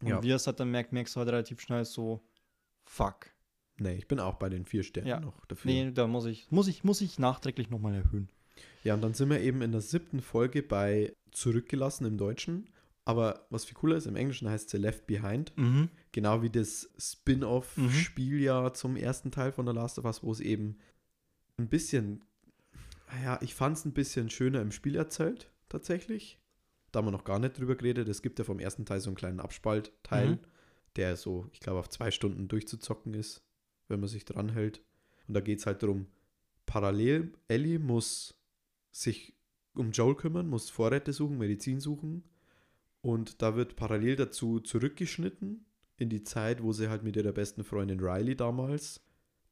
[0.00, 0.22] Und Ja.
[0.22, 2.24] wie er es halt dann merkt, merkst du halt relativ schnell so,
[2.84, 3.26] fuck.
[3.78, 5.18] Nee, ich bin auch bei den vier Sternen Ja.
[5.18, 5.68] noch dafür.
[5.72, 8.30] Nee, da muss ich, muss ich, muss ich nachträglich nochmal erhöhen.
[8.82, 12.68] Ja, und dann sind wir eben in der siebten Folge bei Zurückgelassen im Deutschen.
[13.06, 15.52] Aber was viel cooler ist, im Englischen heißt sie Left Behind.
[15.56, 15.90] Mhm.
[16.12, 20.40] Genau wie das Spin-off-Spiel ja zum ersten Teil von The Last of Us, wo es
[20.40, 20.78] eben
[21.58, 22.24] ein bisschen,
[23.22, 26.38] ja, ich fand es ein bisschen schöner im Spiel erzählt, tatsächlich.
[26.92, 28.08] Da haben wir noch gar nicht drüber geredet.
[28.08, 30.38] Es gibt ja vom ersten Teil so einen kleinen Abspaltteil, Mhm.
[30.96, 33.42] der so, ich glaube, auf zwei Stunden durchzuzocken ist,
[33.88, 34.82] wenn man sich dran hält.
[35.28, 36.06] Und da geht es halt darum,
[36.66, 38.34] parallel, Ellie muss
[38.94, 39.34] sich
[39.74, 42.22] um Joel kümmern, muss Vorräte suchen, Medizin suchen.
[43.02, 45.64] Und da wird parallel dazu zurückgeschnitten
[45.96, 49.04] in die Zeit, wo sie halt mit ihrer besten Freundin Riley damals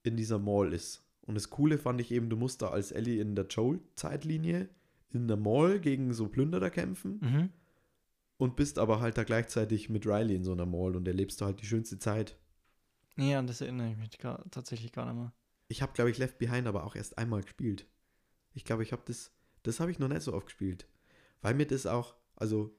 [0.04, 1.04] in dieser Mall ist.
[1.22, 4.68] Und das Coole fand ich eben, du musst da als Ellie in der Joel-Zeitlinie
[5.10, 7.50] in der Mall gegen so Plünderer kämpfen Mhm.
[8.38, 11.44] und bist aber halt da gleichzeitig mit Riley in so einer Mall und erlebst du
[11.44, 12.38] halt die schönste Zeit.
[13.16, 15.32] Ja, an das erinnere ich mich gar, tatsächlich gar nicht mehr.
[15.68, 17.86] Ich habe, glaube ich, Left Behind aber auch erst einmal gespielt.
[18.54, 19.30] Ich glaube, ich habe das,
[19.62, 20.86] das habe ich noch nicht so oft gespielt.
[21.40, 22.74] Weil mir das auch, also,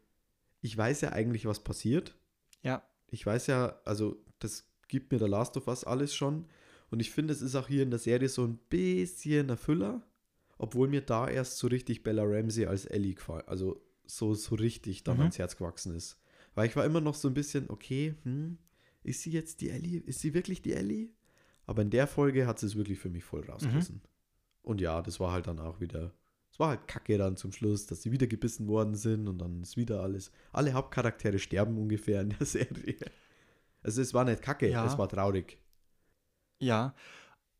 [0.61, 2.15] ich weiß ja eigentlich, was passiert.
[2.61, 2.83] Ja.
[3.09, 6.45] Ich weiß ja, also, das gibt mir der Last of Us alles schon.
[6.91, 10.05] Und ich finde, es ist auch hier in der Serie so ein bisschen ein Füller.
[10.57, 15.03] Obwohl mir da erst so richtig Bella Ramsey als Ellie gefallen, also so, so richtig
[15.03, 15.21] dann Mhm.
[15.23, 16.21] ans Herz gewachsen ist.
[16.55, 18.57] Weil ich war immer noch so ein bisschen, okay, hm,
[19.01, 19.99] ist sie jetzt die Ellie?
[19.99, 21.09] Ist sie wirklich die Ellie?
[21.65, 24.01] Aber in der Folge hat sie es wirklich für mich voll rausgerissen.
[24.63, 26.11] Und ja, das war halt dann auch wieder,
[26.51, 29.61] es war halt kacke dann zum Schluss, dass sie wieder gebissen worden sind und dann
[29.61, 32.97] ist wieder alles, alle Hauptcharaktere sterben ungefähr in der Serie.
[33.81, 34.85] Also es war nicht kacke, Ja.
[34.85, 35.59] es war traurig.
[36.59, 36.95] Ja,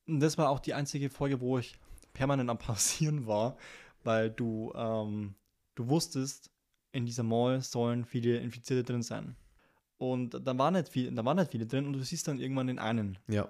[0.07, 1.77] und das war auch die einzige Folge, wo ich
[2.13, 3.57] permanent am Pausieren war,
[4.03, 5.35] weil du, ähm,
[5.75, 6.49] du wusstest,
[6.93, 9.35] in dieser Mall sollen viele Infizierte drin sein.
[9.97, 12.67] Und da waren nicht viel, da waren nicht viele drin und du siehst dann irgendwann
[12.67, 13.17] den einen.
[13.27, 13.49] Ja,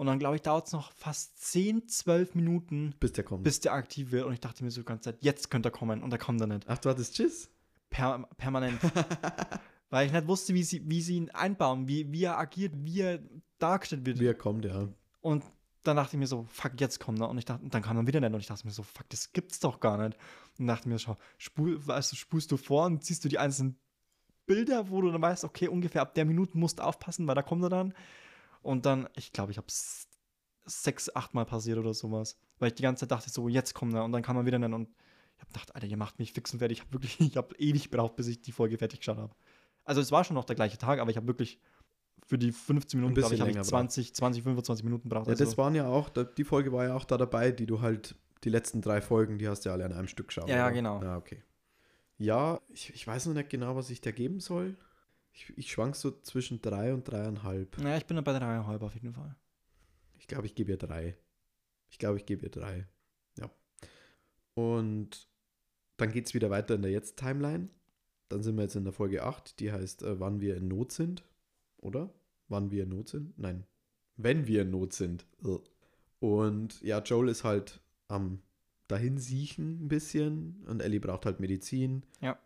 [0.00, 3.44] Und dann, glaube ich, dauert es noch fast 10, 12 Minuten, bis der kommt.
[3.44, 4.24] bis der aktiv wird.
[4.24, 6.02] Und ich dachte mir so die ganze Zeit, jetzt könnte er kommen.
[6.02, 6.64] Und er kommt dann nicht.
[6.68, 7.50] Ach, du hattest Tschüss?
[7.90, 8.80] Per permanent.
[9.90, 13.02] Weil ich nicht wusste, wie sie, wie sie ihn einbauen, wie, wie er agiert, wie
[13.02, 13.20] er
[13.58, 14.20] dargestellt wird.
[14.20, 14.88] Wie er kommt, ja.
[15.20, 15.44] Und
[15.82, 17.28] dann dachte ich mir so, fuck, jetzt kommt er.
[17.28, 18.32] Und ich dachte, und dann kam er wieder nicht.
[18.32, 20.18] Und ich dachte mir so, fuck, das gibt's doch gar nicht.
[20.58, 23.78] Und dachte mir, schau, spul, weißt du, spulst du vor und siehst du die einzelnen
[24.46, 27.42] Bilder, wo du dann weißt, okay, ungefähr ab der Minute musst du aufpassen, weil da
[27.42, 27.92] kommt er dann.
[28.62, 29.66] Und dann, ich glaube, ich habe
[30.66, 32.38] sechs, acht Mal passiert oder sowas.
[32.58, 34.04] Weil ich die ganze Zeit dachte, so, jetzt kommt er.
[34.04, 34.72] Und dann kam er wieder nicht.
[34.72, 34.88] Und
[35.36, 36.78] ich habe gedacht, Alter, ihr macht mich fix und fertig.
[36.78, 39.34] Ich habe wirklich, ich habe ewig gebraucht, bis ich die Folge fertig geschaut habe.
[39.84, 41.58] Also es war schon noch der gleiche Tag, aber ich habe wirklich
[42.26, 45.26] für die 15 Minuten, glaube ich, habe ich länger 20, 20, 25 Minuten braucht.
[45.26, 45.44] Ja, also.
[45.44, 48.50] das waren ja auch, die Folge war ja auch da dabei, die du halt, die
[48.50, 50.48] letzten drei Folgen, die hast du ja alle an einem Stück geschaut.
[50.48, 51.02] Ja, ja, genau.
[51.02, 51.42] Ja, okay.
[52.18, 54.76] Ja, ich, ich weiß noch nicht genau, was ich da geben soll.
[55.32, 57.78] Ich, ich schwank so zwischen drei und dreieinhalb.
[57.80, 59.36] Ja, ich bin bei dreieinhalb auf jeden Fall.
[60.18, 61.16] Ich glaube, ich gebe ihr drei.
[61.88, 62.86] Ich glaube, ich gebe ihr drei.
[63.38, 63.50] Ja.
[64.54, 65.28] Und
[65.96, 67.68] dann geht es wieder weiter in der Jetzt-Timeline.
[68.28, 70.92] Dann sind wir jetzt in der Folge 8, die heißt, äh, wann wir in Not
[70.92, 71.24] sind.
[71.78, 72.12] Oder?
[72.48, 73.38] Wann wir in Not sind?
[73.38, 73.64] Nein.
[74.16, 75.26] Wenn wir in Not sind.
[76.20, 78.40] Und ja, Joel ist halt am
[78.90, 82.04] dahin siechen ein bisschen und Ellie braucht halt Medizin.
[82.20, 82.38] Ja.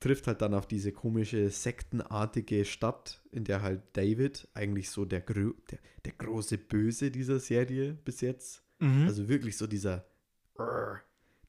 [0.00, 5.20] Trifft halt dann auf diese komische sektenartige Stadt, in der halt David, eigentlich so der,
[5.20, 9.06] grö der, der große Böse dieser Serie bis jetzt, Mhm.
[9.08, 10.06] also wirklich so dieser,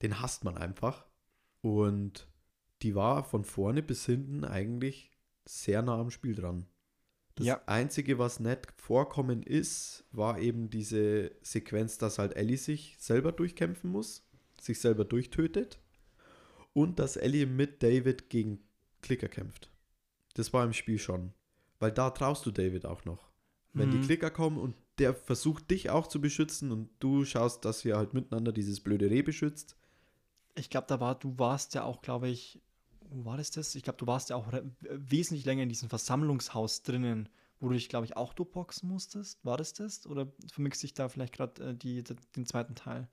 [0.02, 1.06] den hasst man einfach.
[1.62, 2.28] Und
[2.82, 5.12] die war von vorne bis hinten eigentlich
[5.46, 6.66] sehr nah am Spiel dran.
[7.36, 7.62] Das Ja.
[7.68, 13.90] Einzige, was nicht vorkommen ist, war eben diese Sequenz, dass halt Ellie sich selber durchkämpfen
[13.92, 14.26] muss,
[14.60, 15.80] sich selber durchtötet
[16.82, 18.60] und dass Ellie mit David gegen
[19.02, 19.70] Klicker kämpft.
[20.36, 21.34] Das war im Spiel schon.
[21.80, 23.30] Weil da traust du David auch noch.
[23.74, 24.04] Wenn die Mhm.
[24.04, 28.14] Klicker kommen und der versucht dich auch zu beschützen und du schaust, dass ihr halt
[28.14, 29.78] miteinander dieses blöde Reh beschützt.
[30.56, 32.62] Ich glaube, da war, du warst ja auch, glaube ich,
[33.12, 33.76] wo war das das?
[33.76, 34.52] Ich glaube, du warst ja auch
[34.82, 39.44] wesentlich länger in diesem Versammlungshaus drinnen, wo du dich, glaube ich, auch durchboxen musstest.
[39.46, 40.06] War das das?
[40.06, 43.08] Oder vermixt sich da vielleicht gerade äh, die, die- den zweiten Teil?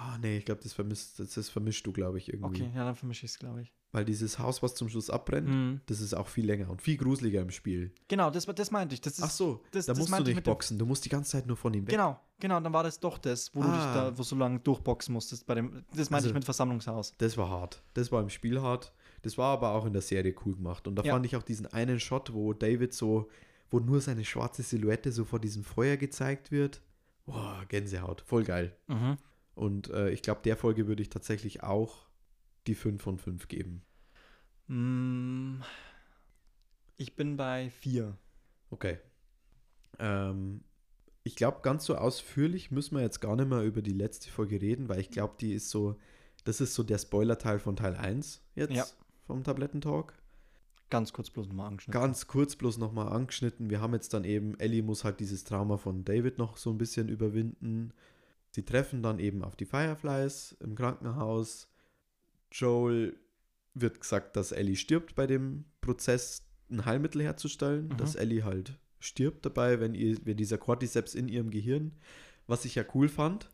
[0.00, 2.62] Ah, nee, ich glaube, das vermisst, das, das vermischst du, glaube ich, irgendwie.
[2.62, 3.72] Okay, ja, dann vermische ich es, glaube ich.
[3.90, 5.80] Weil dieses Haus, was zum Schluss abbrennt, Mhm.
[5.86, 7.90] das ist auch viel länger und viel gruseliger im Spiel.
[8.06, 9.00] Genau, das, das meinte ich.
[9.00, 11.46] Das ist, Ach so, das- da musst du nicht boxen, du musst die ganze Zeit
[11.46, 11.90] nur von ihm weg.
[11.90, 14.10] Genau, genau, dann war das doch das, wo du dich Ah.
[14.10, 15.84] da, wo so lange durchboxen musstest bei dem.
[15.94, 17.14] Das meinte Also- ich mit Versammlungshaus.
[17.18, 17.82] Das war hart.
[17.94, 18.92] Das war im Spiel hart.
[19.22, 20.86] Das war aber auch in der Serie cool gemacht.
[20.86, 21.14] Und da Ja.
[21.14, 23.28] fand ich auch diesen einen Shot, wo David so,
[23.70, 26.82] wo nur seine schwarze Silhouette so vor diesem Feuer gezeigt wird.
[27.26, 28.22] Boah, Gänsehaut.
[28.26, 28.76] Voll geil.
[28.86, 29.16] Mhm.
[29.58, 32.06] Und äh, ich glaube, der Folge würde ich tatsächlich auch
[32.68, 33.82] die 5 von 5 geben.
[34.68, 35.60] Mm,
[36.96, 38.16] Ich bin bei vier.
[38.70, 38.98] Okay.
[39.98, 40.62] Ähm,
[41.24, 44.60] ich glaube, ganz so ausführlich müssen wir jetzt gar nicht mehr über die letzte Folge
[44.60, 45.96] reden, weil ich glaube, die ist so,
[46.44, 48.84] das ist so der Spoiler-Teil von Teil 1 jetzt Ja.
[49.26, 50.14] vom Tablettentalk.
[50.90, 52.00] Ganz kurz bloß nochmal angeschnitten.
[52.00, 53.68] Ganz kurz bloß nochmal angeschnitten.
[53.70, 56.78] Wir haben jetzt dann eben, Ellie muss halt dieses Trauma von David noch so ein
[56.78, 57.92] bisschen überwinden.
[58.58, 61.68] Sie treffen dann eben auf die Fireflies im Krankenhaus.
[62.50, 63.16] Joel
[63.74, 67.86] wird gesagt, dass Ellie stirbt bei dem Prozess, ein Heilmittel herzustellen.
[67.86, 67.96] Mhm.
[67.98, 71.92] Dass Ellie halt stirbt dabei, wenn, ihr, wenn dieser Cordyceps in ihrem Gehirn,
[72.48, 73.48] was ich ja cool fand.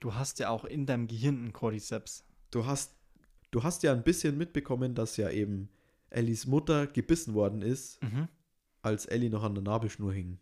[0.00, 2.22] Du hast ja auch in deinem Gehirn einen Cordyceps.
[2.50, 2.94] Du hast,
[3.52, 5.70] du hast ja ein bisschen mitbekommen, dass ja eben
[6.10, 8.28] Ellies Mutter gebissen worden ist, Mhm.
[8.82, 10.38] als Ellie noch an der Nabelschnur hing.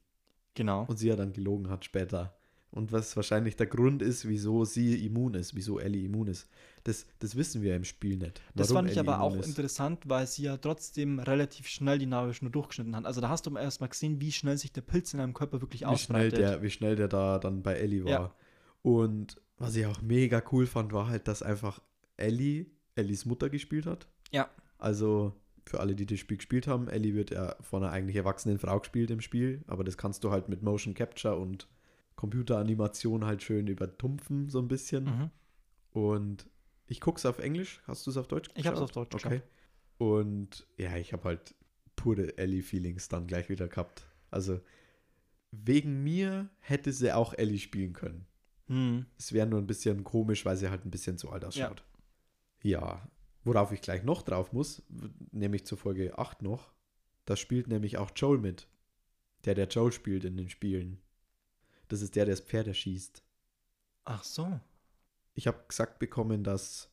[0.55, 0.85] Genau.
[0.87, 2.37] und sie ja dann gelogen hat später.
[2.73, 6.49] Und was wahrscheinlich der Grund ist, wieso sie immun ist, wieso Ellie immun ist.
[6.85, 8.41] Das, das wissen wir im Spiel nicht.
[8.55, 9.49] Das fand ich Ellie aber auch ist.
[9.49, 13.07] interessant, weil sie ja trotzdem relativ schnell die Nabelschnur durchgeschnitten hat.
[13.07, 15.61] Also da hast du erst mal gesehen, wie schnell sich der Pilz in deinem Körper
[15.61, 16.39] wirklich wie schnell, ausbreitet.
[16.39, 18.11] der, wie schnell der da dann bei Ellie war.
[18.11, 18.35] Ja.
[18.83, 21.83] Und was ich auch mega cool fand, war halt, dass einfach
[22.17, 24.07] Ellie, Ellies Mutter gespielt hat.
[24.31, 24.49] Ja.
[24.79, 25.35] Also
[25.67, 28.79] für alle, die das Spiel gespielt haben, Ellie wird ja von einer eigentlich erwachsenen Frau
[28.79, 31.69] gespielt im Spiel, aber das kannst du halt mit Motion Capture und
[32.21, 35.05] Computeranimation halt schön übertumpfen, so ein bisschen.
[35.05, 35.31] Mhm.
[35.93, 36.51] Und
[36.87, 37.81] ich gucke es auf Englisch.
[37.87, 38.83] Hast du es auf Deutsch Ich hab's geschaut?
[38.83, 39.41] auf Deutsch Okay.
[39.97, 41.55] Und ja, ich habe halt
[41.97, 44.05] pure Ellie-Feelings dann gleich wieder gehabt.
[44.31, 44.61] Also
[45.51, 48.27] wegen mir hätte sie auch Ellie spielen können.
[48.67, 49.07] Hm.
[49.17, 51.83] Es wäre nur ein bisschen komisch, weil sie halt ein bisschen zu alt ausschaut.
[52.63, 53.09] Ja.
[53.45, 54.83] worauf ich gleich noch drauf muss,
[55.33, 56.75] nämlich zur Folge 8 noch,
[57.25, 58.69] da spielt nämlich auch Joel mit.
[59.47, 61.01] Der, der Joel spielt in den Spielen.
[61.91, 63.23] Das ist der, der das Pferd erschießt.
[64.05, 64.61] Ach so.
[65.35, 66.91] Ich habe gesagt bekommen, dass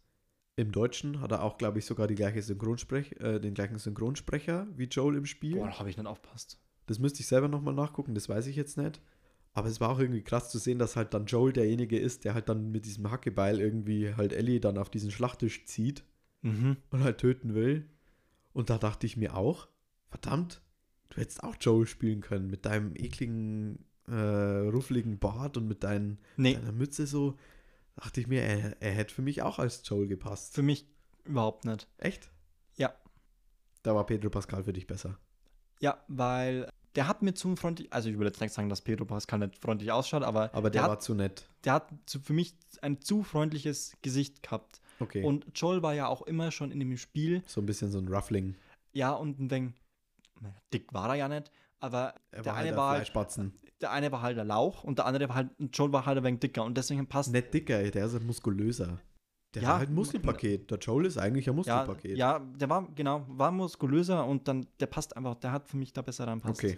[0.56, 4.68] im Deutschen hat er auch, glaube ich, sogar die gleiche Synchronsprech äh, den gleichen Synchronsprecher
[4.76, 5.56] wie Joel im Spiel.
[5.58, 6.60] Boah, da habe ich nicht aufpasst.
[6.88, 9.02] Das müsste ich selber nochmal nachgucken, das weiß ich jetzt nicht.
[9.54, 12.34] Aber es war auch irgendwie krass zu sehen, dass halt dann Joel derjenige ist, der
[12.34, 16.04] halt dann mit diesem Hackebeil irgendwie halt Ellie dann auf diesen Schlachttisch zieht
[16.44, 16.78] Mhm.
[16.92, 17.90] und halt töten will.
[18.54, 19.68] Und da dachte ich mir auch,
[20.10, 20.62] verdammt,
[21.10, 26.20] du hättest auch Joel spielen können mit deinem ekligen, äh, ruffligen Bart und mit deinen,
[26.38, 27.38] Nee, deiner Mütze so.
[27.96, 30.54] Dachte ich mir, er, er hätte für mich auch als Joel gepasst.
[30.54, 30.86] für mich
[31.26, 31.88] überhaupt nicht.
[31.98, 32.30] Echt?
[32.76, 32.94] Ja.
[33.84, 35.18] Da war Pedro Pascal für dich besser.
[35.82, 39.06] Ja, weil der hat mir zu freundlich, also ich will jetzt nicht sagen, dass Pedro
[39.06, 41.48] Pascal nicht freundlich ausschaut, aber, Aber der, hat, war zu nett.
[41.64, 44.82] der hat zu, für mich ein zu freundliches Gesicht gehabt.
[45.00, 45.24] Okay.
[45.24, 48.08] Und Joel war ja auch immer schon in dem Spiel, so ein bisschen so ein
[48.08, 48.56] Ruffling.
[48.94, 49.76] ja, und ein
[50.42, 53.54] naja, dick war er ja nicht, aber Er der war eine halt war ein halt,
[53.82, 56.24] der eine war halt der Lauch und der andere war halt, Joel war halt ein
[56.24, 59.00] wenig dicker und deswegen passt Nicht dicker, der ist ein muskulöser.
[59.54, 60.70] Der Ja, war halt ein Muskelpaket.
[60.70, 62.18] Der Joel ist eigentlich ein ja, Muskelpaket.
[62.18, 65.94] ja, der war, genau, war muskulöser und dann, der passt einfach, der hat für mich
[65.94, 66.64] da besser reinpasst.
[66.64, 66.78] Okay.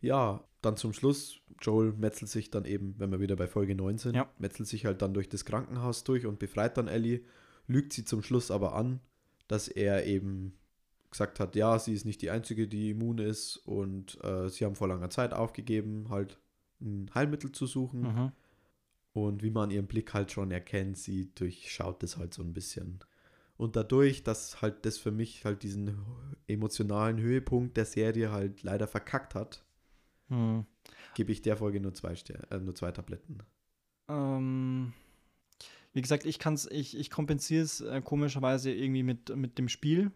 [0.00, 3.98] Ja, dann zum Schluss, Joel metzelt sich dann eben, wenn wir wieder bei Folge 9
[3.98, 4.28] sind, Ja.
[4.38, 7.22] metzelt sich halt dann durch das Krankenhaus durch und befreit dann Ellie,
[7.66, 9.00] lügt sie zum Schluss aber an,
[9.48, 10.54] dass er eben
[11.10, 14.76] gesagt hat, ja, sie ist nicht die Einzige, die immun ist und äh, sie haben
[14.76, 16.38] vor langer Zeit aufgegeben, halt
[16.80, 18.02] ein Heilmittel zu suchen.
[18.02, 18.32] Mhm.
[19.12, 22.52] Und wie man an ihrem Blick halt schon erkennt, sie durchschaut das halt so ein
[22.52, 23.00] bisschen.
[23.56, 25.98] Und dadurch, dass halt das für mich halt diesen
[26.46, 29.64] emotionalen Höhepunkt der Serie halt leider verkackt hat,
[30.28, 30.64] Hm.
[31.14, 33.38] gebe ich der Folge nur zwei, Ster äh, nur zwei Tabletten.
[34.08, 34.92] Ähm,
[35.92, 40.12] wie gesagt, ich kann's, ich, ich kompensiere es äh, komischerweise irgendwie mit, mit dem Spiel.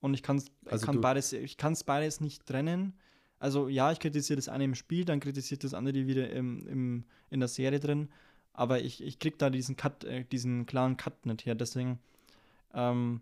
[0.00, 2.94] Und ich kann's, Also kann beides, ich kann es beides nicht trennen.
[3.38, 7.04] Also ja, ich kritisiere das eine im Spiel, dann kritisiert das andere wieder im, im,
[7.30, 8.08] in der Serie drin.
[8.52, 11.54] Aber ich, ich krieg da diesen Cut, äh, diesen klaren Cut nicht her.
[11.54, 12.00] Deswegen
[12.74, 13.20] ähm,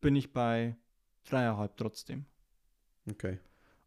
[0.00, 0.76] bin ich bei
[1.24, 2.24] dreieinhalb trotzdem.
[3.08, 3.38] Okay.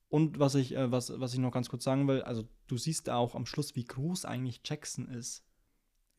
[0.09, 3.09] Und was ich, äh, was, was ich noch ganz kurz sagen will, also du siehst
[3.09, 5.43] auch am Schluss, wie groß eigentlich Jackson ist.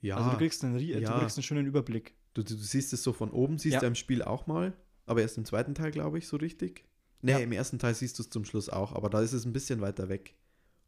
[0.01, 1.01] Ja, Also du kriegst, einen, ja.
[1.01, 2.15] du kriegst einen schönen Überblick.
[2.35, 3.81] du, du, du siehst es so von oben, siehst Ja.
[3.81, 4.77] du im Spiel auch mal,
[5.09, 6.85] aber erst im zweiten Teil, glaube ich, so richtig.
[7.21, 7.39] Nee, Ja.
[7.39, 9.81] im ersten Teil siehst du es zum Schluss auch, aber da ist es ein bisschen
[9.81, 10.35] weiter weg.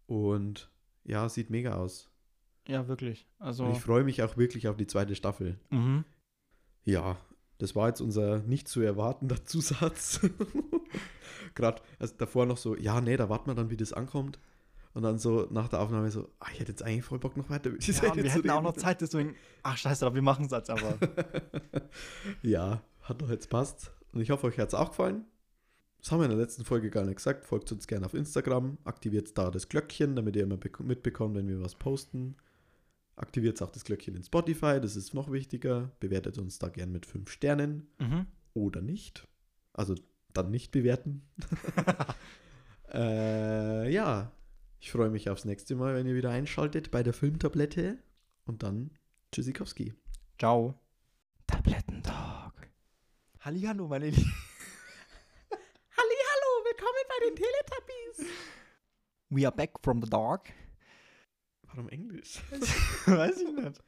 [0.06, 0.70] Und
[1.04, 2.08] ja, sieht mega aus.
[2.68, 3.26] Ja, wirklich.
[3.38, 5.58] Also, Und ich freue mich auch wirklich auf die zweite Staffel.
[5.70, 6.04] mhm.
[6.84, 7.18] Ja,
[7.58, 10.20] das war jetzt unser nicht zu erwartender Zusatz.
[11.54, 14.38] Gerade also davor noch so, ja, nee, da warten wir dann, wie das ankommt.
[14.92, 17.48] Und dann so nach der Aufnahme so, ah, ich hätte jetzt eigentlich voll Bock noch
[17.50, 18.64] weiter mit ja, wir hätten auch reden.
[18.64, 20.96] noch Zeit, deswegen, ach scheiße, aber wir machen es jetzt einfach.
[22.42, 23.92] ja, hat doch jetzt passt.
[24.12, 25.24] Und ich hoffe, euch hat es auch gefallen.
[26.00, 27.44] Das haben wir in der letzten Folge gar nicht gesagt.
[27.44, 31.48] Folgt uns gerne auf Instagram, aktiviert da das Glöckchen, damit ihr immer bek- mitbekommt, wenn
[31.48, 32.36] wir was posten.
[33.16, 35.90] Aktiviert auch das Glöckchen in Spotify, das ist noch wichtiger.
[36.00, 38.26] Bewertet uns da gern mit 5 Sternen mhm.
[38.54, 39.28] oder nicht.
[39.74, 39.94] Also
[40.32, 41.22] dann nicht bewerten.
[42.94, 44.32] äh, ja,
[44.80, 47.98] ich freue mich aufs nächste Mal, wenn ihr wieder einschaltet bei der Filmtablette.
[48.46, 48.90] Und dann
[49.32, 49.92] Tschüssikowski.
[50.38, 50.80] Ciao.
[51.46, 51.79] Tablettentalk.
[53.42, 54.34] Hallihallo, meine Lieben.
[55.96, 58.36] Hallo, willkommen bei den Teletubbies.
[59.30, 60.52] We are back from the dark.
[61.62, 62.42] Warum Englisch?
[63.06, 63.82] Weiß ich nicht.